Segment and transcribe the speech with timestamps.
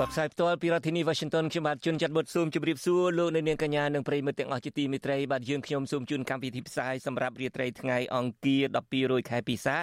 [0.00, 9.76] បាទផ្សាយផ្ទាល់ពីរដ្ឋធានី Washington ខ្ញុំបាទជួនចាត់បុតស៊ូមជម្រាបសួរលោកអ្នកនាងកញ្ញានិងប្រិយមិត្តទាំងអស់ជាទីមេត្រីបាទយើងខ្ញុំសូមជូនកម្មវិធីផ្សាយសម្រាប់រាត្រីថ្ងៃអង្គារ12រោចខែពិសា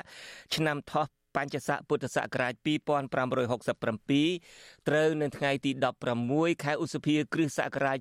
[0.55, 5.71] ឆ្នាំថោះបញ្ញស័កពុទ្ធសករាជ2567ត្រូវនៅថ្ងៃទី
[6.17, 7.97] 16ខែឧសភាគ្រិស្តសករាជ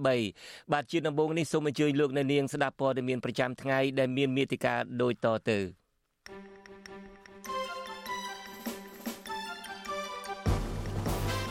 [0.00, 5.58] 2023បាទជាដំបូងនេះសូមអញ្ជើញលោកអ្នកនាងស្ដាប់ព័ត៌មានប្រចាំថ្ងៃដែលមានមេតិការដូចតទៅ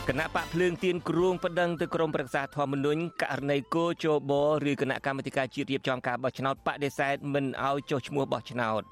[0.08, 4.32] គណៈបកភ្លើងទៀនគ្រងប្តឹងទៅក្រមប្រឹក្សាធម្មនុញ្ញករណីគោជប
[4.70, 8.82] ឬគណៈកម្មាធិការជាតិរៀបចំការបោះឆ្នោតបដិសេធមិនឲ្យចុះឈ្មោះបោះឆ្នោត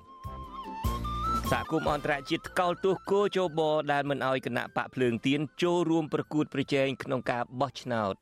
[1.51, 3.61] សហគមន៍អន្តរជាតិថ្កោលទោសគោជប
[3.92, 8.14] ដែលមិនឲ្យគណៈបកភ្លើងទៀនចូលរួមប្រកួតប្រជែងក្នុងការបោះឆ្នោត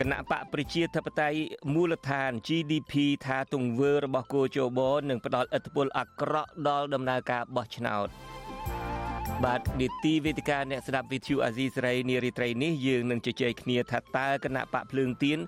[0.00, 1.38] គណៈបកប្រជាធិបតេយ្យ
[1.74, 2.92] មូលដ្ឋាន GDP
[3.26, 8.08] ថាទង្វើរបស់គោជបនឹងផ្ដល់ឥទ្ធិពលអាក្រក់ដល់ដំណើរការបោះឆ្នោត
[9.46, 15.38] បាទនីតិវេទិកាអ្នកស្ដាប់វិទ្យុអាស៊ីសេរីនារីត្រីនេះយើងនឹងជជែកគ្នាថាតើគណៈបកភ្លើងទៀន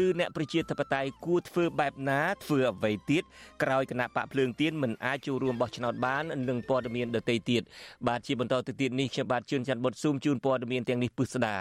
[0.00, 3.22] ឬអ្នកប្រជាធិបតេយ្យគួរធ្វើបែបណាធ្វើអ្វីទៀត
[3.62, 7.62] ក្រោយគណៈបកភ្លើងទៀនមិនអាចចូលរួមបោះឆ្នោតបាននឹងព័ត៌មានដទៃទៀត
[8.08, 11.56] បាទជាបន្តទៅទៀតនេះខ្ញុំបាទជួនច័ន្ទបុតស៊ូមជូនព័ត៌មានទាំងនេះពិស្ដា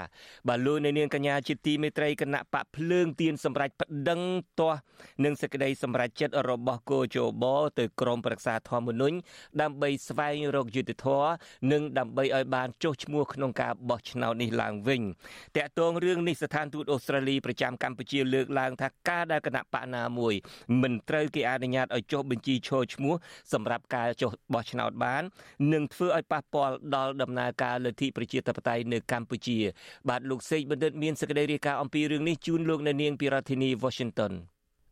[0.48, 4.22] បាទលោកនៅនាងកញ្ញាជាទីមេត្រីគណៈបកភ្លើងទៀនសម្រាប់ប្តឹង
[4.60, 4.80] ទាស់
[5.24, 7.46] នឹងសេចក្តីសម្រេចចិត្តរបស់គោជប
[7.80, 9.16] ទៅក្រមប្រឹក្សាធម្មនុញ្ញ
[9.62, 11.32] ដើម្បីស្វែងរកយុត្តិធម៌
[11.72, 15.02] និងដើម្បីឲ្យបានចុះឈ្មោះក្នុងការបោះឆ្នោតនេះឡើងវិញ
[15.58, 20.34] តកតងរឿងនេះស្ថានទូតអូស្ត្រាលីប្រចាំកម្ពុជាលើកឡើងថាការដែលគណៈបកណាមួយ
[20.82, 23.16] មិនត្រូវគេអនុញ្ញាតឲ្យចុះបញ្ជីឈរឈ្មោះ
[23.54, 25.24] សម្រាប់ការចុះបោះឆ្នោតបាន
[25.74, 29.58] នឹងធ្វើឲ្យប៉ះពាល់ដល់ដំណើរការលទ្ធិប្រជាធិបតេយ្យនៅកម្ពុជា
[30.10, 34.34] បាទលោកសេកបណ្ឌិតមានសេចក្តីរាយការណ៍អំពីរឿងនេះជូនលោកនៅនាងពីរដ្ឋធានី Washington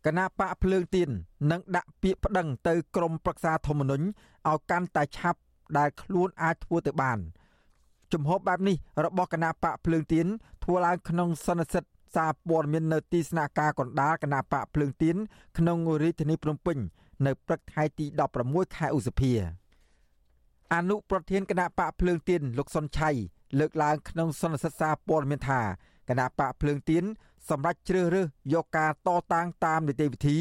[0.05, 1.09] គណៈបកភ្លើងទៀន
[1.51, 4.05] នឹងដាក់ពាក្យប្តឹងទៅក្រមប្រឹក្សាធម្មនុញ្ញ
[4.49, 5.39] ឲ្យកាន់តែឆាប់
[5.77, 7.19] ដែលខ្លួនអាចធ្វើទៅបាន
[8.13, 8.75] ជំហរបែបនេះ
[9.05, 10.27] របស់គណៈបកភ្លើងទៀន
[10.63, 11.83] ធ្វើឡើងក្នុងសន្និសីទ
[12.15, 15.15] សារព័ត៌មាននៅទីស្នាក់ការកណ្ដាលគណៈបកភ្លើងទៀន
[15.57, 16.77] ក្នុងរាជធានីភ្នំពេញ
[17.25, 18.05] នៅព្រឹកថ្ងៃទី
[18.41, 19.31] 16ខែឧសភា
[20.73, 23.09] អនុប្រធានគណៈបកភ្លើងទៀនលោកសុនឆៃ
[23.59, 25.61] លើកឡើងក្នុងសន្និសីទសារព័ត៌មានថា
[26.09, 27.03] គណៈបកភ្លើងទៀន
[27.49, 30.37] សម្រាប់ជ្រើសរើសយកការតតាំងតាមនីតិវិធី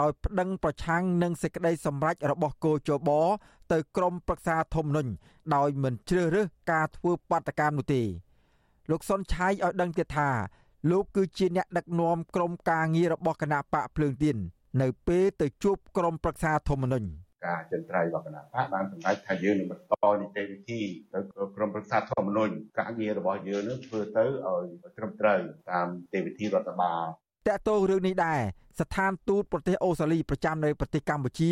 [0.00, 3.10] ដោយប្តឹងប្រឆាំងនឹងសេចក្តីសម្រេចរបស់គោចប
[3.72, 5.10] ទៅក្រមប្រឹក្សាធម្មនុញ្ញ
[5.54, 8.02] ដោយមិនជ្រើសរើសការធ្វើបាតកម្មនោះទេ
[8.90, 10.30] លោកសុនឆៃឲ្យដឹងទៀតថា
[10.90, 14.36] លោកគឺជាអ្នកដឹកនាំក្រុមការងាររបស់គណៈបកភ្លើងទៀន
[14.82, 17.08] នៅពេលទៅជួបក្រុមប្រឹក្សាធម្មនុញ្ញ
[17.46, 20.80] ការចិនត្រៃរបស់គណៈបកបានសម្រេចថាយើងនឹងបន្តនីតិវិធី
[21.14, 21.18] ទៅ
[21.56, 24.64] ក្រុមប្រឹក្សាធម្មនុញ្ញការងាររបស់យើងនឹងធ្វើទៅឲ្យ
[24.96, 25.40] ត្រឹមត្រូវ
[25.70, 27.04] តាមនីតិវិធីរដ្ឋបាល
[27.46, 28.40] តកតោរឿងនេះដែរ
[28.80, 31.50] ស្ថានទូតប្រទេសអូស្ត្រាលីប្រចាំនៅប្រទេសកម្ពុជា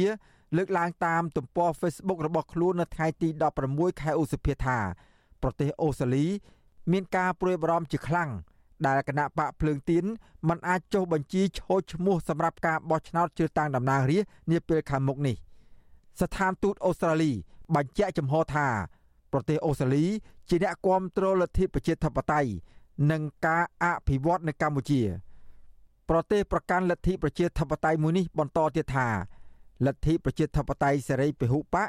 [0.56, 3.28] លើកឡើងតាមទំព័រ Facebook របស់ខ្លួននៅថ្ងៃទី
[3.64, 4.78] 16ខែឧសភាថា
[5.42, 6.26] ប្រទេសអូស្ត្រាលី
[6.92, 8.30] មានការព្រួយបារម្ភជាខ្លាំង
[8.86, 10.04] ដែលគណៈបកភ្លើងទៀន
[10.48, 15.36] មិនអាចចុះបញ្ជីឈរឈ្មោះសម្រាប់ការបោះឆ្នោតជ្រើសតាំងតំណាងរាស្ត្រនាពេលខាងមុខនេះ
[16.20, 17.32] ស្ថានទូតអូស្ត្រាលី
[17.74, 18.68] បញ្ជាក់ចំហថា
[19.32, 20.04] ប្រទេសអូស្ត្រាលី
[20.48, 22.50] ជាអ្នកគ្រប់គ្រងលទ្ធិប្រជាធិបតេយ្យ
[23.10, 25.02] និងការអភិវឌ្ឍនៅកម្ពុជា
[26.10, 29.08] ប្រទេសប្រកាន់លទ្ធិប្រជាធិបតេយ្យមួយនេះបន្តទៀតថា
[29.86, 31.88] លទ្ធិប្រជាធិបតេយ្យសេរីពហុបក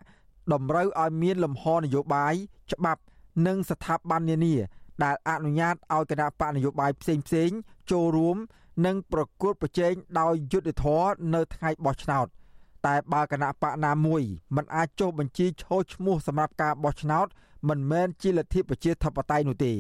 [0.54, 2.34] តម្រូវឲ្យមានលំហនយោបាយ
[2.74, 3.02] ច្បាប់
[3.48, 4.56] និងស្ថាប័ននានា
[5.04, 7.50] ដែលអនុញ្ញាតឲ្យគណៈបកនយោបាយផ្សេងផ្សេង
[7.92, 8.38] ចូលរួម
[8.86, 12.28] និងប្រកួតប្រជែងដោយយុត្តិធម៌នៅថ្ងៃបោះឆ្នោត
[12.86, 14.24] តែបើគណៈបកណាមួយ
[14.56, 17.28] មិនអាចចុះបញ្ជីឈរឈ្មោះសម្រាប់ការបោះឆ្នោត
[17.70, 19.74] មិនមែនជាលទ្ធិប្រជាធិបតេយ្យនោះទេ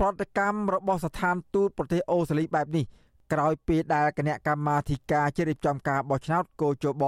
[0.00, 2.84] ប្រតិកម្មរបស់ស្ថានទូតប្រទេសអូស្ត្រាលីបែបនេះ
[3.32, 7.04] ក្រោយពេលដែលគណៈកម្មាធិការជ្រៀបចំការបោះឆ្នោតកោជប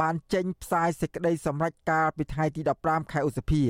[0.00, 3.62] បានចេញផ្សាយសេចក្តីសម្រេចការពីថ្ងៃទី15ខែឧសភា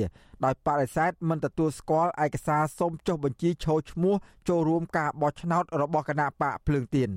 [0.45, 4.15] ដោយបដិសេធមិនទទួលស្គាល់ឯកសារសុំចុះបញ្ជីឈរឈ្មោះ
[4.49, 7.09] ចូលរួមការបោះឆ្នោតរបស់គណៈបកភ្លើងទៀន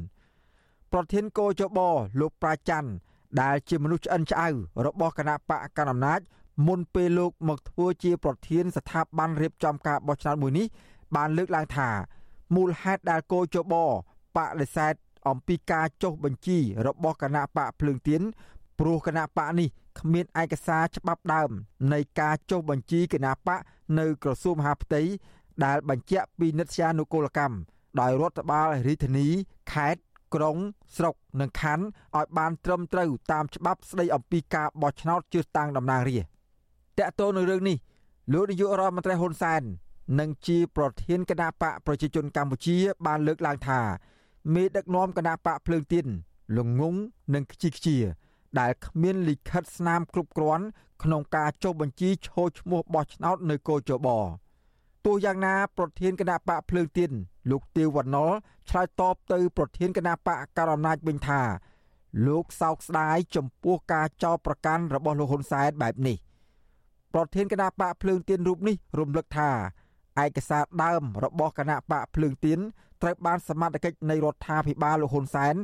[0.93, 1.79] ប្រធានកោជប
[2.21, 2.91] លោកប្រាច័ន្ទ
[3.43, 4.49] ដែលជាមនុស្សឆ្អិនឆ្អៅ
[4.87, 6.21] របស់គណៈបកកណ្ដាលអំណាច
[6.69, 10.67] មុនពេលលោកមកធ្វើជាប្រធានស្ថាប័នរៀបចំការបោះឆ្នោតមួយនេះ
[11.17, 11.91] បានលើកឡើងថា
[12.55, 13.75] មូលហេតុដែលកោជប
[14.37, 14.95] បដិសេធ
[15.29, 18.23] អំពីការចុះបញ្ជីរបស់គណៈបកភ្លើងទៀន
[18.79, 19.69] ព្រោះគណៈបកនេះ
[20.01, 21.51] គ្មានឯកសារច្បាប់ដើម
[21.93, 23.61] នៃការចុះបញ្ជីគណៈបក
[23.99, 25.03] នៅក្រសួងមហាផ្ទៃ
[25.65, 27.57] ដែលបញ្ជាក់ពីនិត្យានុកូលកម្ម
[28.01, 29.29] ដោយរដ្ឋបាលរាជធានី
[29.73, 30.01] ខេត្ត
[30.35, 30.57] ក្រុង
[30.97, 31.85] ស្រុកនិងខណ្ឌ
[32.17, 37.77] ឲ្យបានត្រឹមត្រូវតាមច្បាប់ស្តីអំពីការបោះឆ្នោតជ្រើសតាំងតំណាងរាស្ត្រតកតទៅនឹងរឿងនេះ
[38.33, 39.63] លោកនាយករដ្ឋមន្ត្រីហ៊ុនសែន
[40.19, 42.77] និងជាប្រធានគណៈបកប្រជាជនកម្ពុជា
[43.07, 43.81] បានលើកឡើងថា
[44.55, 46.07] មេដឹកនាំគណៈបកភ្លើងទៀន
[46.57, 46.95] លងង
[47.35, 47.99] និងខ្ជិខ្ជា
[48.61, 50.65] ដែលគ្មានលិខិតស្នាមគ្រប់គ្រាន់
[51.03, 54.09] ក្នុងការចុះបញ្ជីឈរឈ្មោះបោះឆ្នោតនៅកោជប
[55.05, 57.11] ទោះយ៉ាងណាប្រធានគណៈបកភ្លើងទៀន
[57.51, 58.31] លោកទាវវណ្ណុល
[58.71, 61.41] ឆ្លើយតបទៅប្រធានគណៈបកកណ្ដាលអំណាចវិញថា
[62.27, 66.17] លោកសោកស្ដាយចំពោះការចោទប្រកាន់របស់លោកហ៊ុនសែនបែបនេះ
[67.15, 69.51] ប្រធានគណៈបកភ្លើងទៀនរូបនេះរំលឹកថា
[70.25, 72.59] ឯកសារដើមរបស់គណៈបកភ្លើងទៀន
[73.03, 75.55] ត្រូវបានសមត្ថកិច្ចនៃរដ្ឋាភិបាលលោកហ៊ុនសែន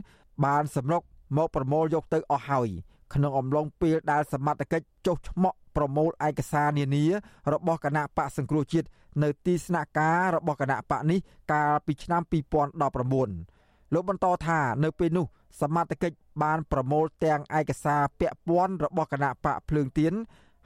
[0.45, 1.03] បានសម្រុក
[1.37, 2.69] មកប្រមូលយកទៅអស់ហើយ
[3.15, 7.05] ក្នុងអំឡុងពេលដែលសមត្ថកិច្ចចុះឆ្មក់ប្រមូលឯកសារនានា
[7.53, 8.89] របស់គណៈបកសង្គ្រោះជាតិ
[9.23, 11.19] នៅទីស្នាក់ការរបស់គណៈបកនេះ
[11.53, 15.27] កាលពីឆ្នាំ2019លោកបន្តថានៅពេលនោះ
[15.61, 20.15] សមត្ថកិច្ចបានប្រមូលទាំងឯកសារពាក់ព័ន្ធរបស់គណៈបកភ្លើងទៀន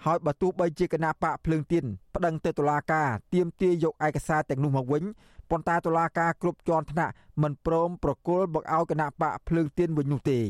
[0.04, 5.04] ហើយបើទោះបីជាគណៈបកភ្លើងទៀនប្តឹងទៅតុលាការទាមទារយកឯកសារទាំងនោះមកវិញ
[5.50, 7.12] ប៉ុន្តែតុលាការគ្រប់ជាន់ថ្នាក់
[7.42, 10.40] មិនព្រមប្រគល់មកឲ្យគណៈបកភ្លើងទៀនវិញនោះទេ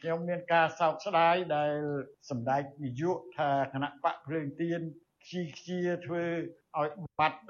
[0.00, 1.72] ខ្ញុំមានការសោកស្ដាយដែល
[2.30, 4.80] សម្ដេចនាយកថាគណៈបកភ្លើងទៀន
[5.24, 6.24] ខ្ជីខ្ជាធ្វើ
[6.78, 7.40] ឲ្យបាត់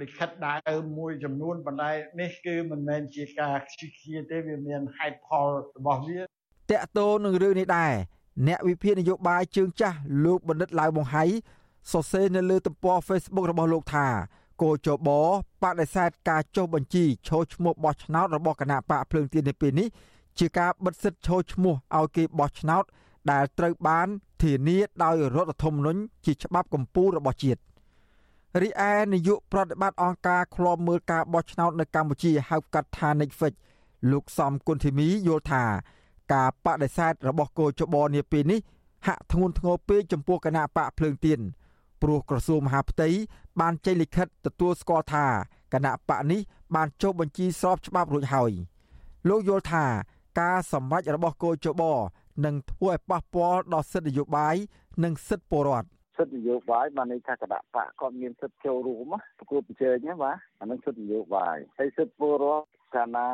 [0.00, 5.46] លិខិតដើមមួយចំនួនបណ្ដៃនេះគឺមិនមែនជាការខ្ជីខ្ជាទេវាមានហេតុផល
[5.76, 6.24] របស់វាត
[6.82, 7.94] កតោនឹងរឿងនេះដែរ
[8.46, 11.24] អ្នកវិភាគនយោបាយជើងចាស់លោកបណ្ឌិតឡាវបង្ហៃ
[11.92, 14.06] សរសេរនៅលើទំព័រ Facebook របស់លោកថា
[14.62, 15.08] គោចប
[15.62, 19.88] បដិសេធការចុះបញ្ជីឈរឈ្មោះបោះឆ្នោតរបស់គណៈបកភ្លើងទៀននៅពេលនេះ
[20.38, 22.84] ជាការបិទសិទ្ធិឈរឈ្មោះឲ្យគេបោះឆ្នោត
[23.30, 24.06] ដែលត្រូវបាន
[24.42, 27.60] ធានាដោយរដ្ឋធម្មនុញ្ញជាច្បាប់កម្ពុជារបស់ជាតិ
[28.62, 33.54] រីឯនាយកប្រតិបត្តិអង្គការឃ្លាំមើលការបោះឆ្នោតនៅកម្ពុជាហៅកាត់ថា Netflix
[34.12, 35.64] លោកសំគុណធីមីយល់ថា
[36.32, 38.60] ការបដិសេធរបស់គោចបនាពេលនេះ
[39.06, 41.40] ហាក់ធ្ងន់ធ្ងរពេកចំពោះគណៈបកភ្លើងទៀន
[42.02, 43.08] ព្រោះក្រសួងមហាផ្ទៃ
[43.60, 45.26] បានចេញលិខិតទទួលស្គាល់ថា
[45.72, 46.40] គណៈបកនេះ
[46.74, 48.52] បានចុះបញ្ជីស្របច្បាប់រួចហើយ
[49.28, 49.84] លោកយល់ថា
[50.40, 51.82] ការសម្រេចរបស់គោចប
[52.44, 54.54] នឹងធ្វើឲ្យប៉ះពាល់ដល់សិទ្ធិនយោបាយ
[55.04, 55.88] និងសិទ្ធិពលរដ្ឋ
[56.18, 63.28] សិទ្ធិនយោបាយបានន័យថាគណៈបកគាត់មានសិទ្ធិចូលរួមប្រគល់ប្រជែងណាបាទអានឹងសិទ្ធិនយោបាយហើយសិទ្ធិពលរដ្ឋកាលណា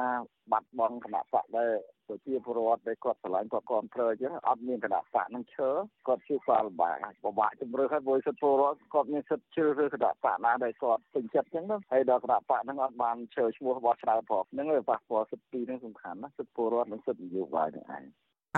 [0.53, 1.73] បាត់បង់គណៈបកដែល
[2.13, 5.71] ប្រជាពលរដ្ឋដែលគាត់ឆ្លាញ់គាត់គ្រប់គ្រងអញ្ចឹងអត់មានគណៈបកនឹងឈើ
[6.07, 18.05] គាត់ជួបការលំបាកពិបាកជំរឿហើយព្រោះសិទ្ធិពលរដ្ឋគាត់មានសិទ្ធិជ្រើសរើសគណៈបកណាដែលគាត់ពេញចិត្តអញ្ចឹងហើយដល់គណៈបកហ្នឹងអត់បានឈើឈ្មោះរបស់ឆ្លើយផងហ្នឹងវាប៉ះពាល់សិទ្ធិពីរហ្នឹងសំខាន់ណាសិទ្ធិពលរដ្ឋនិងសិទ្ធិនយោបាយនឹងឯង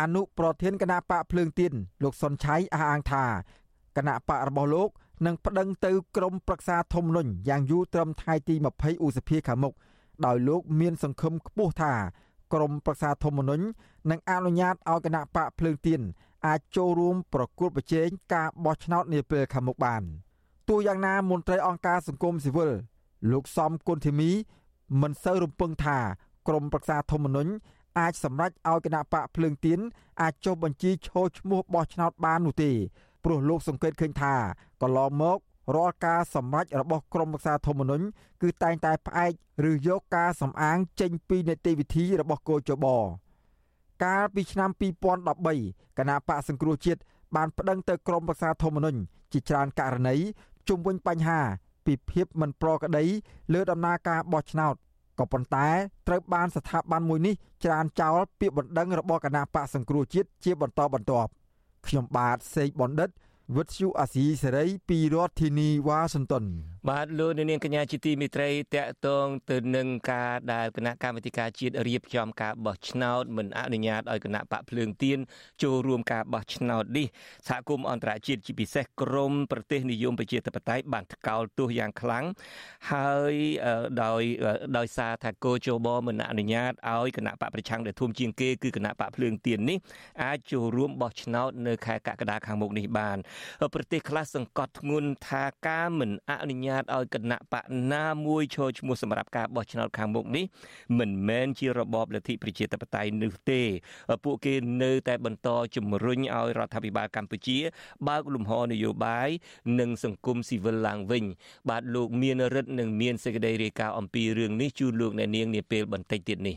[0.00, 1.72] អនុប្រធានគណៈបកភ្លើងទៀន
[2.04, 3.24] លោកសុនឆៃអះអាងថា
[3.96, 4.90] គណៈបករបស់លោក
[5.26, 9.74] នឹងប្តឹងទៅក្រមប្រឹក្សាធម្មនុញ្ញយ៉ាងយូរត្រឹមថ្ងៃទី20ឧសភាខាងមុខ
[10.26, 11.92] ដោយលោកមានសង្ឃឹមខ្ពស់ថា
[12.54, 13.64] ក្រមប្រឹក្សាធម្មនុញ្ញ
[14.10, 16.00] នឹងអនុញ្ញាតឲ្យគណៈបកភ្លើងទៀន
[16.46, 20.02] អាចចូលរួមប្រគល់ប្រជែងការបោះឆ្នោតនាពេលខាងមុខបាន
[20.68, 22.70] ទោះយ៉ាងណាមន្ត្រីអង្គការសង្គមស៊ីវិល
[23.32, 24.30] លោកសំគុណធីមី
[25.00, 25.98] មិនសូវរំពឹងថា
[26.48, 27.52] ក្រមប្រឹក្សាធម្មនុញ្ញ
[27.98, 29.80] អាចសម្រេចឲ្យគណៈបកភ្លើងទៀន
[30.22, 32.70] អាចចុះបញ្ជីឈរឈ្មោះបោះឆ្នោតបាននោះទេ
[33.24, 34.34] ព្រោះលោកសង្កេតឃើញថា
[34.82, 35.38] កន្លងមក
[35.74, 38.04] រាល់ការសម្រេចរបស់ក្រមរក្សាធម្មនុញ្ញ
[38.42, 39.32] គឺតែងតែផ្អែក
[39.70, 42.86] ឬយកការសំអាងចេញពីនីតិវិធីរបស់គោចប
[44.04, 44.70] កាលពីឆ្នាំ
[45.34, 47.00] 2013គណៈបកសង្គ្រោះជាតិ
[47.36, 48.98] បានប្តឹងទៅក្រមរក្សាធម្មនុញ្ញ
[49.32, 50.16] ជាច្រើនករណី
[50.68, 51.40] ជុំវិញបញ្ហា
[51.86, 53.04] ពីភាពមិនប្រក្រតី
[53.52, 54.74] លើដំណើរការបោះឆ្នោត
[55.18, 55.68] ក៏ប៉ុន្តែ
[56.08, 61.30] ត្រូវបានស្ថាប័នមួយនេះច្រានចោលពាក្យបណ្ដឹងរបស់គណៈបកសង្គ្រោះជាតិជាបន្តបន្ទាប់
[61.86, 63.10] ខ្ញុំបាទសេកបណ្ឌិត
[63.56, 66.44] វិទ្យុអាស៊ីសេរីពីរដ្ឋធានីវ៉ាស៊ីនតោន
[66.90, 75.18] បាទលោកនាងកញ្ញាជាទីមេត្រីតកតងទៅនឹងការដែលគណៈកម្មាធិការជាតិរៀបចំការបោះឆ្នោតមិនអនុញ្ញាតឲ្យគណៈបកភ្លើងទៀន
[75.62, 77.06] ចូលរួមការបោះឆ្នោតនេះ
[77.48, 82.24] សហគមន៍អន្តរជាតិជាពិសេសក្រមប្រទេសនិយមប្រជាធិបតេយ្យបានថ្កោលទោសយ៉ាងខ្លាំង
[82.92, 83.34] ហើយ
[84.02, 84.22] ដោយ
[84.78, 89.78] ដោយសារថាគោជបមិនអនុញ្ញាតឲ្យគណៈបកប្រឆាំងដែលធំជាងគេគឺគណៈបកភ្លើងទៀននេះ
[90.24, 93.18] អាចចូលរួមបោះឆ្នោតនៅខែកក្កដាខាងមុខនេះបាន
[93.74, 100.44] ប្រទេសខ្លះសង្កត់ធ្ងន់ថាការមិនអនុញ្ញាតឲ្យគណៈបកណាមួយឈរឈ្មោះសម្រាប់ការបោះឆ្នោតខាងមុខនេះ
[100.98, 103.62] មិនមែនជារបបលទ្ធិប្រជាធិបតេយ្យនោះទេ
[104.24, 107.58] ពួកគេនៅតែបន្តជំរុញឲ្យរដ្ឋាភិបាលកម្ពុជា
[108.08, 109.30] បើកលំហនយោបាយ
[109.80, 111.24] និងសង្គមស៊ីវិលឡើងវិញ
[111.70, 116.54] បាទលោកមានរិទ្ធនិងមានសេចក្តីរាយការណ៍អំពីរឿងនេះជូនលោកអ្នកនាងនាពេលបន្តិចទៀតនេ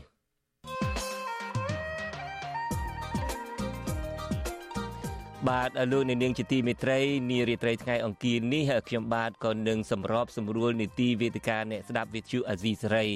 [5.46, 13.06] បាទលោកនាងជាទីមេត្រីនារីត្រីថ្ងៃអង្គារនេះខ្ញុំបាទក៏នឹងសម្របសម្រួលនីតិវេទិកាអ្នកស្ដាប់វិទ្យុអាស៊ីសេរី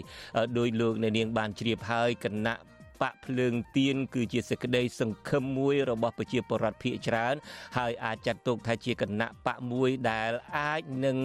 [0.58, 7.34] ដោយលោកនាងបានជ្រាបហើយគណៈ បកភ្លើងទៀនគឺជាសេចក្តីសង្ឃឹមមួយរបស់ប្រជាពលរដ្ឋភាគច្រើន
[7.78, 11.16] ហើយអាចចាត់ទុកថាជាគណៈបកមួយដែលអាចនឹង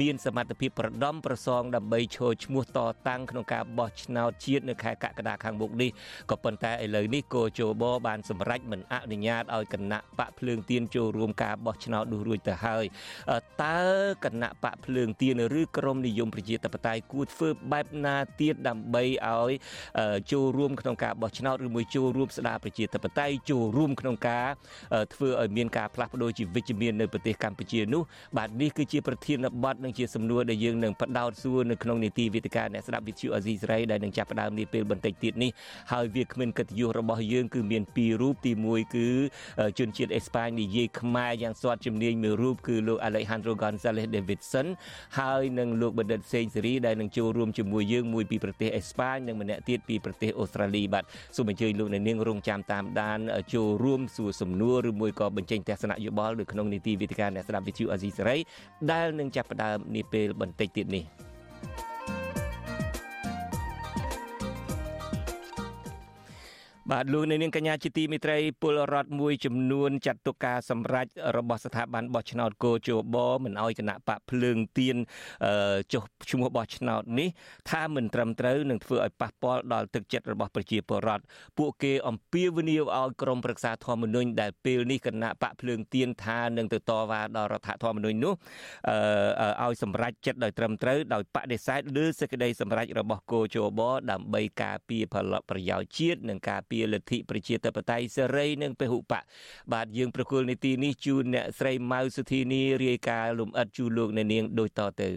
[0.00, 2.78] មានសមត្ថភាពប្រដំប្រសងដើម្បីឈរឈ្មោះត
[3.08, 5.90] តាំងក្នុងការបោះឆ្នោតជាតិនៅខែកក្កដាខាងមុខនេះ
[6.30, 12.84] ក៏ប៉ុន្តែឥឡូវនេះគោជបបានសម្រេចមិនអនុញ្ញាតឲ្យគណៈបកភ្លើងទៀនចូលរួមការបោះឆ្នោតនោះរួចទៅហើយ
[13.64, 13.80] តើ
[14.24, 19.50] គណៈបកភ្លើងទៀនឬក្រមនិយមប្រជាធិបតេយ្យគួរធ្វើបែបណាទៀតដើម្បីឲ្យ
[20.32, 24.46] ចូលរួមក្នុងការបោះឆ្នោតឬមួយចូលរួមស្ដារប្រជាធិបតេយ្យចូលរួមក្នុងការ
[25.14, 28.02] ធ្វើឲ្យមានការផ្លាស់ប្ដូរជាវិជ្ជមាននៅប្រទេសកម្ពុជានោះ
[28.38, 35.50] បាទនេះគឺជាប្រធានបទនិងជាសំណួរដែលយើងនឹងបដោតសួរនៅក្នុងនីតិវិទ្យាអ្នកស្ដាប់វិទ្យុអាស៊ីសេរីដែលនឹងចាប់ផ្ដើមនាពេលបន្តិចទៀតនេះ
[35.92, 39.08] ហើយវាគ្មានកិត្តិយសរបស់យើងគឺមានពីររូបទី1គឺ
[39.78, 44.66] ជនជាតិអេស្ប៉ាញនិយាយខ្មែរយ៉ាងស្ទាត់ជំនាញមួយរូបគឺលោក Alejandro Gonzalez Davidson
[45.18, 51.04] ហើយនិងលោកបណ្ឌិតសេងសេរីដែលនឹងចូលរួមជាមួយយើងមួយពីប្រទេសអេស្ប៉ាញនិងម្នាក់ទៀតពីប្រទេសអូស្ត្រាលីបាទ
[51.36, 53.18] សូមអញ្ជើញលោកអ្នកនាងរងចាំតាមដាន
[53.54, 58.36] ចូលរួមសួរសំណួរឬមួយក៏បញ្ចេញទស្សនៈយោបល់នៅក្នុងនីតិវិទ្យាអ្នកស្ដាប់វិទ្យុអាស៊ីសេរី
[58.90, 61.04] ដែលនឹងចាប់ផ្ដើមនាពេលបន្តិចទៀតនេះ។
[66.94, 71.06] បាទលោកនៅនាងកញ្ញាជាទីមេត្រីពលរដ្ឋមួយចំនួនចាត់ទុកការសម្រេច
[71.36, 74.96] របស់ស្ថាប័នបោះឆ្នោតគោជបមិនអោយគណៈបកភ្លើងទៀន
[75.92, 77.28] ចុះឈ្មោះបោះឆ្នោតនេះ
[77.70, 81.24] ថាមិនត្រឹមត្រូវនឹងធ្វើឲ្យប៉ះពាល់ដល់ទឹកចិត្តរបស់ប្រជាពលរដ្ឋ
[81.58, 88.34] ពួកគេអំពាវនាវឲ្យក្រមប្រឹក្សាធម្មនុញ្ញដែលពេលនេះគណៈបកភ្លើងទៀនថានឹងទៅតវ៉ាដល់រដ្ឋធម្មនុញ្ញនោះ
[89.62, 93.80] ឲ្យសម្រេចចិត្តដោយត្រឹមត្រូវដោយបដិសេធលើសេចក្តីសម្រេចរបស់គោជប
[94.10, 99.22] ដើម្បីការពារផលប្រយោជន៍ជាតិនិងការពារលទ្ធិប្រជាធិបតេយ្យសេរីនិងពហុបក
[99.72, 105.10] បាទយើងប្រគល់នីតិនេះជូនអ្នកស្រីម៉ៅសុធីនីរាយការណ៍លំអិតជូលោកអ្នកនាងដូចតទៅ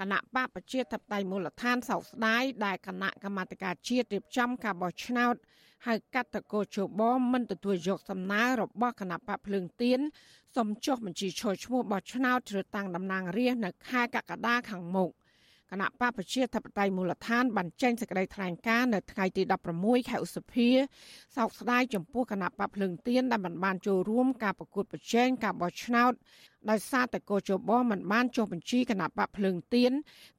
[0.00, 5.34] គណៈបកប្រជាធិបតេយ្យមូលដ្ឋានសោកស្ដាយដែលគណៈកម្មាធិការជាតិរៀបចំការបោះឆ្នោត
[5.86, 7.02] ហៅកាត់តកោជប
[7.32, 10.00] មិនទទួលយកសំណើរបស់គណៈបកភ្លើងទៀន
[10.56, 15.10] សូមចុះបញ្ជីឈរឈ្មោះបោះឆ្នោតជ្រើសតាំងតំណាងរាស្ត្រនៅខែកក្កដាខាងមុខ
[15.74, 19.42] គណៈបកប្រជាធិបតេយ្យមូលដ្ឋានបានចេញសេចក្តីថ្លែងការណ៍នៅថ្ងៃទី
[19.76, 20.68] 16ខែឧសភា
[21.36, 26.12] សោកស្ដាយចំពោះគណៈបកភ្លើងទៀនដែលមិនបានចូលរួមការប្រកួតប្រជែងការបោះឆ្នោត
[26.70, 29.92] ដោយសារតែកោជបមិនបានចុះបញ្ជីគណៈបកភ្លើងទៀន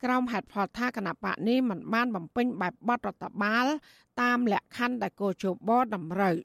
[0.03, 3.65] ក្រោមហេតុផលថាគណៈបកនេះមិនបានបំពេញបែបបទរដ្ឋបាល
[4.21, 6.35] តាមលក្ខខណ្ឌដែលកោជបតម្រូវ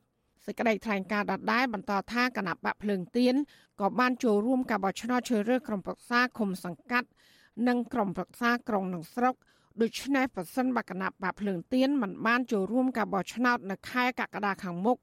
[0.47, 3.35] សេចក្តីថ្លែងការណ៍ដដែលបន្តថាគណៈបកភ្លើងទៀន
[3.81, 7.09] ក៏បានចូលរួមការបោះឆ្នោតជ្រើសរើសក្រុមប្រឹក្សាឃុំសង្កាត់
[7.68, 9.36] និងក្រុមប្រឹក្សាក្រុងនិងស្រុក
[9.82, 14.98] ដូច្នេះប្រសិនបកណបកភ្លើងទៀនមិនបានចូលរួមការបោះឆ្នោតនៅខែកក្កដាខាងមុខ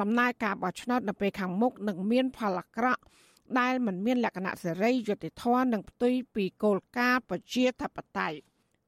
[0.00, 3.02] ដំណើរការបោះឆ្នោតនៅពេលខាងមុខនឹងមានផលអាក្រក់
[3.60, 8.38] ដែលមិនមានលក្ខណៈសេរីយុត្តិធម៌និងផ្ទុយពីគោលការណ៍ប្រជាធិបតេយ្យ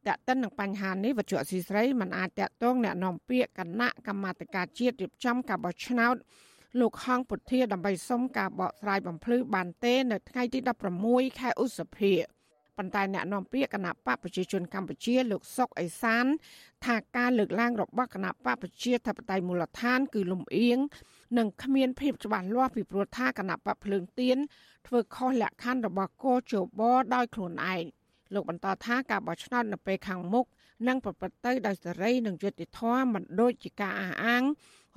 [0.07, 6.17] តើតិននឹងបញ្ហានេះវត្ថុអសីស្រីមិនអាចតកតងแนะនាំពាក្យគណៈកម្មាធិការជាតិរៀបចំការបោះឆ្នោត
[6.81, 10.59] លោកហងពុធាដើម្បីសុំការបកស្រាយបំភ្លឺបានទេនៅថ្ងៃទី
[11.01, 12.13] 16ខែឧសភា
[12.80, 16.26] ប៉ុន្តែអ្នកនាំពាក្យគណៈបកប្រជាជនកម្ពុជាលោកសុកអេសាន
[16.86, 20.78] ថាការលើកឡើងរបស់គណៈបកប្រជាធិបតេយ្យមូលដ្ឋាន គឺលំអៀង
[21.38, 24.38] និងគ្មានភាពច្បាស់លាស់ពីព្រោះថាគណៈបកភ្លើងទៀន
[24.88, 26.82] ធ្វើខុសលក្ខខណ្ឌរបស់កោជប
[27.16, 27.84] ដោយខ្លួនឯង
[28.34, 30.46] លោកបន្តថាការបោះឆ្នោតនៅពេលខាងមុខ
[30.88, 34.44] នឹងប្រព្រឹត្តទៅដោយសេរីនិងយុត្តិធម៌មិនដូចជាការអះអាង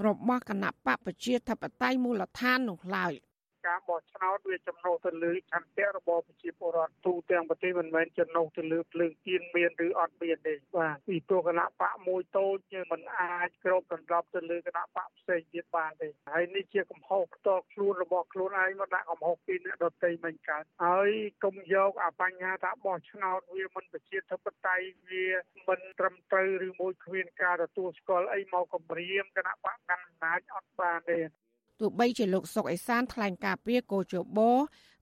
[0.07, 3.15] របស់គណៈបកប្រជាធិបតេយ្យមូលដ្ឋាននោះឡើយ។
[3.67, 21.11] ការបោះឆ្នោតវាចំណុះទៅលើឆន្ទៈរបស់ប្រជាពលរដ្ឋទូទាំងប្រទេសមិនមែនចំណុះទៅលើភ្លើងទៀនមានឬអត់មានទេបាទពីព្រោះគណៈបកមួយតូចយើងមិនអាចគ្របដណ្ដប់ទៅលើគណៈបកផ្សេងទៀតបានទេហើយនេះជាកំហុសផ្ទាល់ខ្លួនរបស់ខ្លួនឯងមកដាក់កំហុសពីអ្នកដទៃមិនកើតហើយ
[21.45, 25.27] កុំយកអាបញ្ហាថាបោះឆ្នោតវាមិនប្រជាធិបតេយ្យវា
[25.69, 31.19] មិនត្រឹមត្រូវឬមួយគ្មានការទទួលស្គាល់អីមកគម្រាមគណៈបកកាន់អំណាចអត់បានទេ
[31.81, 34.39] ទោះបីជាលោកសុកអេសានថ្លែងការពីកោជប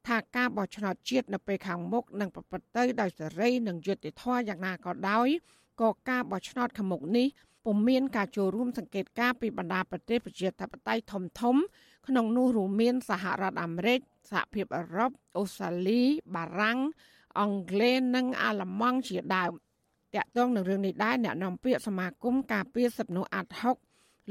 [0.09, 5.29] ថាការបោះឆ្នោតជាតិនៅពេលខាងមុខនឹងប្រព្រឹត្តទៅដោយសេរីនិងយុត្តិធម៌យ៉ាងណាក៏ដោយ
[5.83, 7.29] ក៏ការបោះឆ្នោតខាងមុខនេះ
[7.65, 11.57] ពុំមានការចូលរួមសង្កេតការពីបណ្ដាប្រទេសប្រជាធិបតេយ្យធំធំ
[12.07, 14.01] ក្នុងនោះរួមមានសហរដ្ឋអាមេរិក
[14.31, 16.03] សហភាពអឺរ៉ុបអូស្ត្រាលី
[16.35, 16.79] បារាំង
[17.41, 19.53] អង់គ្លេសនិងអាល្លឺម៉ង់ជាដើម
[20.15, 23.77] តាក់ទងនឹងរឿងនេះដែរអ្នកនាំពាក្យសមាគមការពារសិទ្ធិមនុស្សអាត់ហុក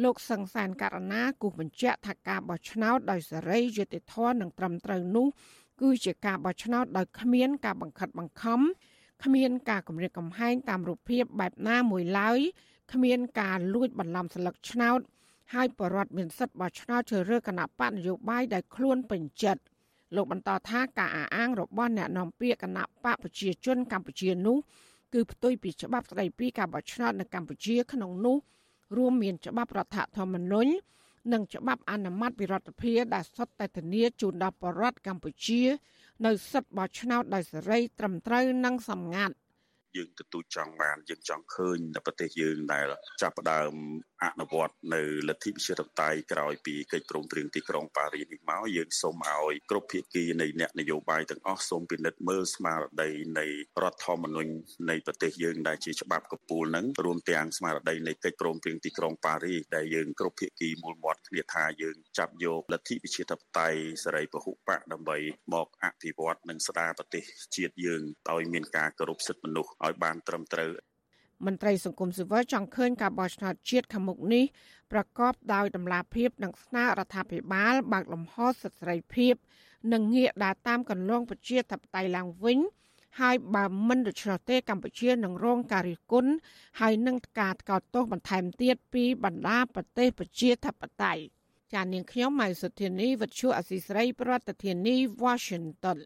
[0.04, 5.28] លោកសង្សានករណាគូបញ្ជាក់ថាការបោះឆ្នោតដោយសេរីយុត្តិធម៌និងត្រឹមត្រូវនោះ
[5.82, 8.60] គឺជាការបោះឆ្នោតដោយគ្មានការបង្ខិតបង្ខំ
[9.24, 12.40] គ្មានការគម្រាមកំហែងតាមរូបភាពបែបណាមួយឡើយ
[12.94, 15.00] គ្មានការលួចបន្លំស្លឹកឆ្នោត
[15.54, 19.62] ហើយបរដ្ឋមានសិទ្ធិបោះឆ្នោតជ្រើសរើសគណៈបកនយោបាយដែលខ្លួនពេញចិត្ត
[20.16, 24.58] លោកបន្តថាការអះអាងរបស់អ្នកនាំពាក្យគណៈបកប្រជាជនកម្ពុជានោះ
[25.14, 28.38] គឺផ្ទុយពីច្បាប់ស្តីពីការបោះឆ្នោតនៅកម្ពុជាក្នុងនោះ
[28.98, 30.72] រួមមានច្បាប់រដ្ឋធម្មនុញ្ញ
[31.34, 35.62] និងច្បាប់អនុម័តវិរដ្ឋភាដែលសុទ្ធតែធានាជូនដល់ប្រជារដ្ឋកម្ពុជា
[36.26, 39.36] នៅសិទ្ធិបោះឆ្នោតដោយសេរីត្រឹមត្រូវនិងសម្ងាត់
[39.98, 42.86] យើងទទូចចង់បានយើងចង់ឃើញនៅប្រទេសយើងដែល
[43.22, 43.74] ចាប់ផ្ដើម
[44.24, 53.46] អនុវត្តនៅលទ្ធិប្រជាធិបតេយ្យក្រោយពីកិច្ចព្រមព្រៀងទីក្រុងប៉ារីសនេះមកយើងសូមឲ្យគ្រប់ភាគីនៃអ្នកនយោបាយទាំងអស់សូមពិនិត្យមើលស្មារតីនៃ
[53.84, 54.52] រដ្ឋធម្មនុញ្ញ
[54.90, 65.18] នៃប្រទេសយើងដែលជាច្បាប់កពូលនឹងរួមទាំងស្មារតីនៃកិច្ចព្រមព្រៀងទីក្រុងប៉ារីសដែលយើងគ្រប់ភាគីមូលមាត់គ្នាថាយើងចាប់យកលទ្ធិប្រជាធិបតេយ្យសេរីពហុបកដើម្បី
[65.54, 67.24] មកអភិវឌ្ឍនិងស្ដារប្រទេស
[67.56, 70.72] ជាតិយើងដោយមានការគោរពសិទ្ធិមនុស្សឲ្យបានត្រឹមត្រូវ
[71.46, 74.46] មន្ត្រីសង្គមស៊ីវិលចង់ឃើញការបោះឆ្នោតជាតិខាងមុខនេះ
[74.92, 79.34] ប្រកបដោយតម្លាភាពនិងស្នើរដ្ឋាភិបាលបើកលំហសិទ្ធិសេរីភាព
[79.94, 82.60] និងងាកដើរតាមគន្លងប្រជាធិបតេយ្យឡើងវិញ
[83.20, 86.32] ហើយបើមិនដូច្នោះទេកម្ពុជានឹងរងការរិះគន់
[86.80, 91.24] ហើយនឹងការថ្កោលទោសបន្ថែមទៀតពីបណ្ដាប្រទេសប្រជាធិបតេយ្យ
[91.74, 95.98] ចាននាងខ្ញុំម៉ៃសុធានីវិទ្យុអសីស្រីប្រធានាធិបតី Washington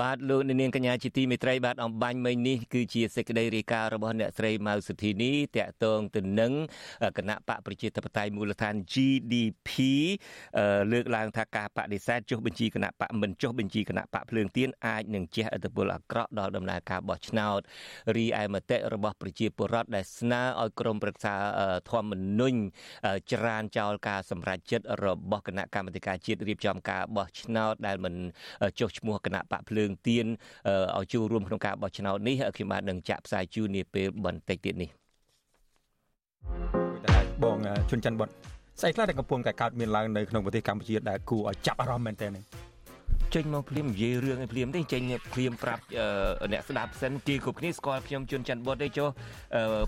[0.00, 6.52] បាទលោកនាងកញ្ញាជាទីមេត្រីបាទអំបញ្ញមិញនេះគឺជាសេចក្តីរាយការណ៍របស់អ្នកស្រីម៉ៅសុធីនីតាក់ទងទៅនឹង
[7.18, 9.70] គណៈបកប្រជាធិបតេយ្យមូលដ្ឋាន GDP
[10.92, 17.60] លើកឡើងថាការបដិសេធចុះបញ្ជីគណៈបកមិនចុះបញ្ជីគណៈបកភ្លើងទៀនអាចនឹងជះឥទ្ធិពលអាក្រក់ដល់ដំណើរការបោះឆ្នោត
[18.16, 21.34] រីឯមតិរបស់ប្រជាពលរដ្ឋដែលស្នើឲ្យក្រមប្រឹក្សា
[21.90, 22.58] ធម្មនុញ្ញ
[23.32, 28.14] ច្រានចោលការសម្រេចចិត្តរបស់គណៈកម្មាធិការជាតិរៀបចំការបោះឆ្នោតដែលមិន
[28.80, 30.26] ចុះឈ្មោះគណៈបកភ្លើងងទៀន
[30.96, 34.90] ឲ្យចូលរួមក្នុងការបោះឆ្នោតនេះខ្ញុំបាទនឹងចាក់ផ្សាយជូននាពេលបន្តិចទៀតនេះ
[37.04, 37.58] តែបង
[37.90, 38.28] ជុនច័ន្ទបុត
[38.80, 42.38] ស្អីខ្លះដែលកំពុងតែកើតមានឡើងនៅក្នុងប្រទេសកម្ពុជាដែលគួរឲ្យចាប់អារម្មណ៍មែនទែន
[43.34, 45.02] ចេញមកភ្លាមនិយាយរឿងឲ្យភ្លាមទេចេញ
[45.34, 45.82] ភ្លាមប្រាប់
[46.52, 49.08] អ្នកស្ដាប់សិនគេគ្រប់គ្នាស្គាល់ខ្ញុំជុនច័ន្ទបុតទេចុះ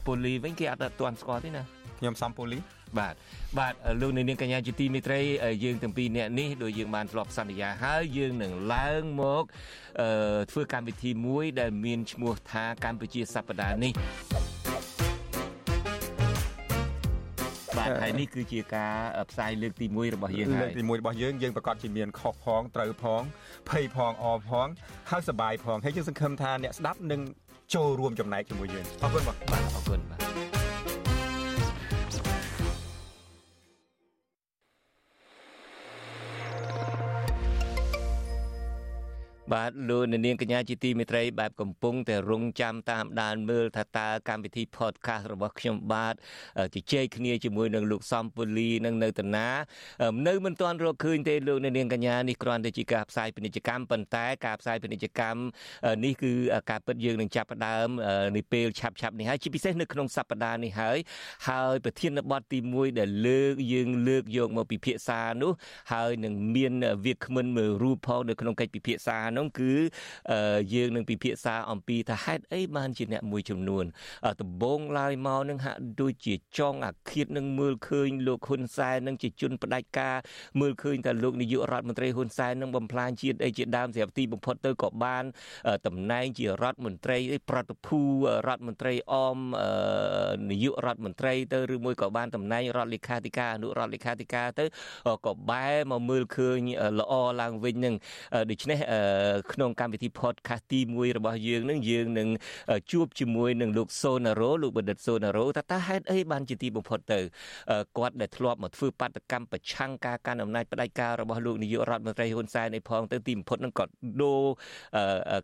[0.07, 2.59] ពូលីវិញគេអត់ទាន់ស្គាល់ទេណា ខ្ញុំសំពូលី
[2.99, 3.15] បាទ
[3.59, 5.21] បាទលោកនាងកញ្ញាជាទីមេត្រី
[5.65, 9.45] យើងទាំងពីរអ្នកនេះដូចយើងបានធ្លាប់សន្យាហើយយើងនឹងឡើងមក
[10.51, 13.93] ធ្វើកម្មវិធីមួយ ដែលមានឈ្មោះថាកម្ពុជាសប្តាហ៍នេះ
[17.79, 18.95] បាទហើយនេះគឺជាការ
[19.31, 23.23] ផ្សាយលើកទី1របស់យើងហើយលើកទី1របស់យើងយើងប្រកាសជាមានខុសផងត្រូវផង
[23.71, 24.69] ភ័យផងអផង
[25.11, 27.21] ហើយសបាយផងហើយយើងសង្ឃឹមថាអ្នកស្ដាប់នឹង
[27.75, 29.37] ចូលរួមចំណែកជាមួយយើងអរគុណបាទ
[29.77, 30.28] អរគុណបាទ
[39.53, 46.15] បាទលោកនាងកញ្ញាជាទីមេត្រីបែបកំពុងតែរងចាំតាមដានមើលថាតើកម្មវិធី podcast របស់ខ្ញុំបាទ
[46.75, 49.49] ជជែកគ្នាជាមួយនឹងលោកសំពូលីនឹងនៅតាណា
[50.29, 55.41] នៅមិនទាន់រកឃើញទេលោកនាងកញ្ញានេះគ្រាន់តែជាការផ្សាយពាណិជ្ជកម្មប៉ុន្តែការផ្សាយពាណិជ្ជកម្ម
[56.05, 56.33] នេះគឺ
[56.71, 57.89] ការពិតយើងនឹងចាប់ផ្ដើម
[58.37, 60.99] នាពេលឆាប់ឆាប់នេះហើយជាពិសេសនៅក្នុងសប្តាហ៍នេះហើយ
[61.49, 65.53] ហើយប្រធានបទទី1ដែលលើកយើងលើកយកមកពិភាក្សានោះ
[65.93, 66.73] ហើយនឹងមាន
[67.05, 69.73] វាគ្មិនមើលរូបផងនៅក្នុងកិច្ចពិភាក្សានោះនោះគឺ
[70.75, 73.85] យើងនឹងពិភាក្សាអំពីថាហេតុអីបានជាអ្នកមួយចំនួន
[74.41, 80.17] ដំបងឡើយមកនឹងហាក់ដូចជាចង់អាឃាតនឹងមើលឃើញលោកហ៊ុនសែននឹងជាជនផ្ដាច់ការ
[80.61, 85.25] មើលឃើញថាលោកនាយករដ្ឋមន្ត្រីហ៊ុនសែននឹងបំផ្លាញជាតិអីជាដើមស្រាប់ទីបំផុតទៅក៏បាន
[85.87, 87.19] តំណែងជារដ្ឋមន្ត្រី
[87.51, 88.01] ប្រតិភូ
[88.49, 89.39] រដ្ឋមន្ត្រីអម
[90.51, 94.65] នាយករដ្ឋមន្ត្រីទៅឬមួយក៏បានតំណែងរដ្ឋលេខាធិការអនុរដ្ឋលេខាធិការទៅ
[95.27, 96.59] ក៏បែរមកមើលឃើញ
[97.01, 97.95] ល្អឡើងវិញនឹង
[98.51, 98.79] ដូច្នេះ
[99.53, 102.29] ក្នុងកម្មវិធី podcast ទី1របស់យើងនឹងយើងនឹង
[102.93, 107.21] ជួបជាមួយនឹងលោកសូណារ៉ូលោកបណ្ឌិតសូណារ៉ូថាតើហេតុអីបានជាទីបំផុតទៅ
[107.99, 114.43] គាត់ដែលធ្លាប់មកធ្វើបាតកម្មប្រឆាំងការកាន់អំណាចផ្ដាច់ការរបស់លោកនាយករដ្ឋមន្ត្រីហ៊ុនសែនឯផងទៅទីបំផុតនឹងគាត់ដូរ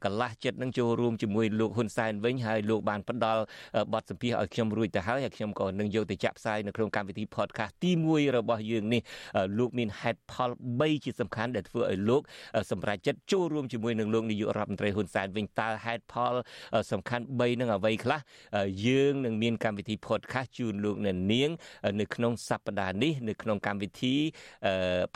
[0.04, 3.42] កលាស់ចិត្តនឹងចូលរួមជាមួយលោកហ៊ុនសែនវិញហើយលោកបានផ្ដល់
[3.92, 9.02] បទសម្ភាសឲ្យខ្ញុំរួចទៅហើយហើយខ្ញុំក៏នឹងយកទៅចាក់ផ្សាយនៅក្នុងកម្មវិធី podcast ទី1របស់យើងនេះ
[9.58, 12.22] លោកមានហេតុផល3ជាសំខាន់ដែលធ្វើឲ្យលោក
[12.70, 16.34] សម្រេចចិត្តចូលរួមជាមួយជាមួយនឹងលោកនាយករដ្ឋមន្ត្រីហ៊ុនសែនវិញតើហេតុផល
[16.92, 18.20] សំខាន់3នឹងអ្វីខ្លះ
[18.86, 21.50] យើងនឹងមានកម្មវិធី podcast ជូនលោកអ្នកនាង
[22.00, 24.14] នៅក្នុងសប្តាហ៍នេះនៅក្នុងកម្មវិធី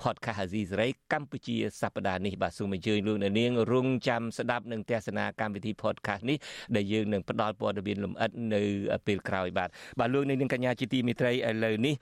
[0.02, 6.38] podcast Aziz Ray កម្ពុជាសប្តាហ៍នេះបាទសូមអញ្ជើញលោកអ្នកនាងរងចាំស្ដាប់នឹងទស្សនាកម្មវិធី podcast នេះ
[6.76, 8.62] ដែលយើងនឹងផ្ដល់ព័ត៌មានលម្អិតនៅ
[9.06, 9.68] ពេលក្រោយបាទ
[9.98, 11.94] បាទលោកអ្នកនាងកញ្ញាជាទីមេត្រីឥឡូវនេះ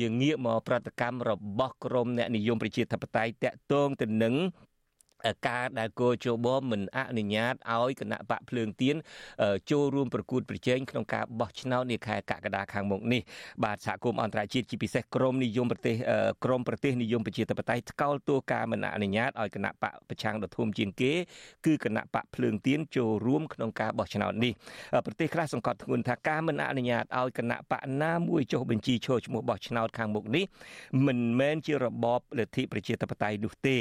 [0.00, 4.36] យើងងាកមកប្រតិកម្មរបស់ក្រមអ្នកនិយមប្រជាធិបតេយ្យតាក់ទងទៅនឹង
[5.48, 8.96] ការដែលគោជបមិនអនុញ្ញាតឲ្យគណៈបកភ្លើងទៀន
[9.70, 13.22] ចូលរួមប្រគួតប្រជែងក្នុងការបោះឆ្នោតនាខែកក្កដាខាងមុខនេះ
[13.64, 15.96] បាទសហគមន៍អន្តរជាតិជាពិសេសក្រមនិយមប្រទេស
[16.44, 21.12] ក្រមប្រទេសនិយមប្រជាធិបតេយ្យថ្កោលទោសការមិនអនុញ្ញាតឲ្យគណៈបកប្រឆាំងដ៏ធំជាងគេ
[21.66, 24.52] គឺគណៈបកភ្លើងទៀនចូលរួមក្នុងការបោះឆ្នោតនេះ
[25.06, 30.44] ប្រទេសខ្លះសង្កត់ធ្ងន់ថាការមិនអនុញ្ញាតឲ្យគណៈបកណាមួយចុះបញ្ជីឈរឈ្មោះបោះឆ្នោតខាងមុខនេះ
[31.06, 33.78] មិនមែនជារបបលទ្ធិប្រជាធិបតេយ្យនោះទេ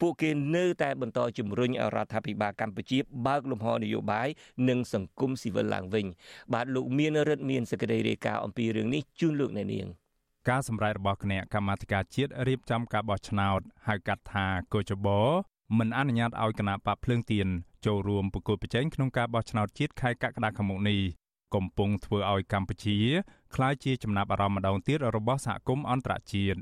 [0.00, 4.28] ពួកគេនៅតែបន្តជំរុញឲ្យរដ្ឋាភិបាលកម្ពុជាបើកលំហនយោបាយ
[4.68, 6.06] និងសង្គមស៊ីវិលឡើងវិញ
[6.52, 9.86] បាទលោកមានរិទ្ធមានសេចក្តីរាយការណ៍អំពីរឿងនេះជូនលោកអ្នកនាង
[10.48, 15.08] ការសម្រេចរបស់គណៈកម្មាធិការជាតិរៀបចំការបោះឆ្នោតហៅកាត់ថាកោចប
[15.78, 17.48] មិនអនុញ្ញាតឲ្យគណៈបកភ្លើងទៀន
[17.86, 21.00] ចូលរួមប្រគល់ប្រជែងក្នុងការបោះឆ្នោតជាតិខែកក្កដាខាងមុខនេះ
[21.54, 22.98] កំពុងធ្វើឲ្យកម្ពុជា
[23.54, 26.58] ក្លាយជាចំណាប់អារម្មណ៍ម្ដងទៀតរបស់សហគមន៍អន្តរជាតិ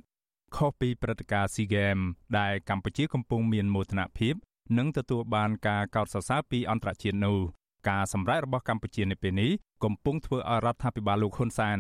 [0.57, 2.05] ខុសពីព្រឹត្តិការណ៍ SEA Games
[2.39, 4.35] ដែលកម្ពុជាកំពុងមានមោទនភាព
[4.79, 7.39] និងទទួលបានការកោតសរសើរពីអន្តរជាតិនោះ
[7.89, 9.51] ការសម្រេចរបស់កម្ពុជានៅពេលនេះ
[9.85, 11.79] កំពុងធ្វើឲ្យរដ្ឋាភិបាលលោកហ៊ុនសែន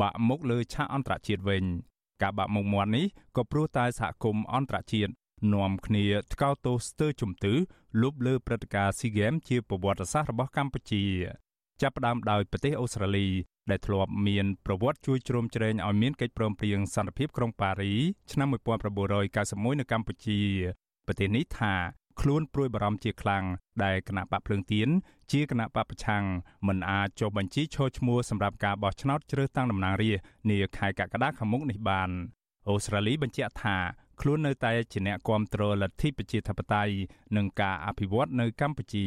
[0.00, 1.64] បាក់មុខលើឆាកអន្តរជាតិវិញ
[2.22, 3.06] ការបាក់មុខមាត់នេះ
[3.36, 5.12] ក៏ព្រោះតែសហគមន៍អន្តរជាតិ
[5.54, 7.54] នាំគ្នាថ្កោលទោសស្ទើរជំទឺ
[8.02, 11.04] លុបលើព្រឹត្តិការណ៍ SEA Games ជាប្រវត្តិសាស្ត្ររបស់កម្ពុជា
[11.82, 13.28] ចាប់ផ្ដើមដោយប្រទេសអូស្ត្រាលី
[13.70, 17.92] ដែលធ្លាប់មានប្រវត្តិជួយជ្រោមជ្រែងឲ្យមានកិច្ចព្រមព្រៀងសន្តិភាពក្រុងប៉ារី
[18.32, 18.48] ឆ្នាំ
[19.14, 20.40] 1991នៅកម្ពុជា
[21.06, 21.74] ប្រទេសនេះថា
[22.20, 23.44] ខ្លួនព្រួយបារម្ភជាខ្លាំង
[23.84, 24.88] ដែលគណៈបកភ្លើងទៀន
[25.32, 26.24] ជាគណៈបកប្រឆាំង
[26.68, 32.10] មិនអាចចុះបញ្ជីឈរឈ្មោះសម្រាប់ការបោះឆ្នោតជ្រើសតាំងតំណាងរាស្ត្រនាខែកក្កដាខាងមុខនេះបាន
[32.68, 33.76] អូស្ត្រាលីបញ្ជាក់ថា
[34.20, 36.94] ខ្លួននៅតែជាអ្នកគ្រប់គ្រងលទ្ធិប្រជាធិបតេយ្យ
[37.36, 39.06] និងការអភិវឌ្ឍនៅកម្ពុជា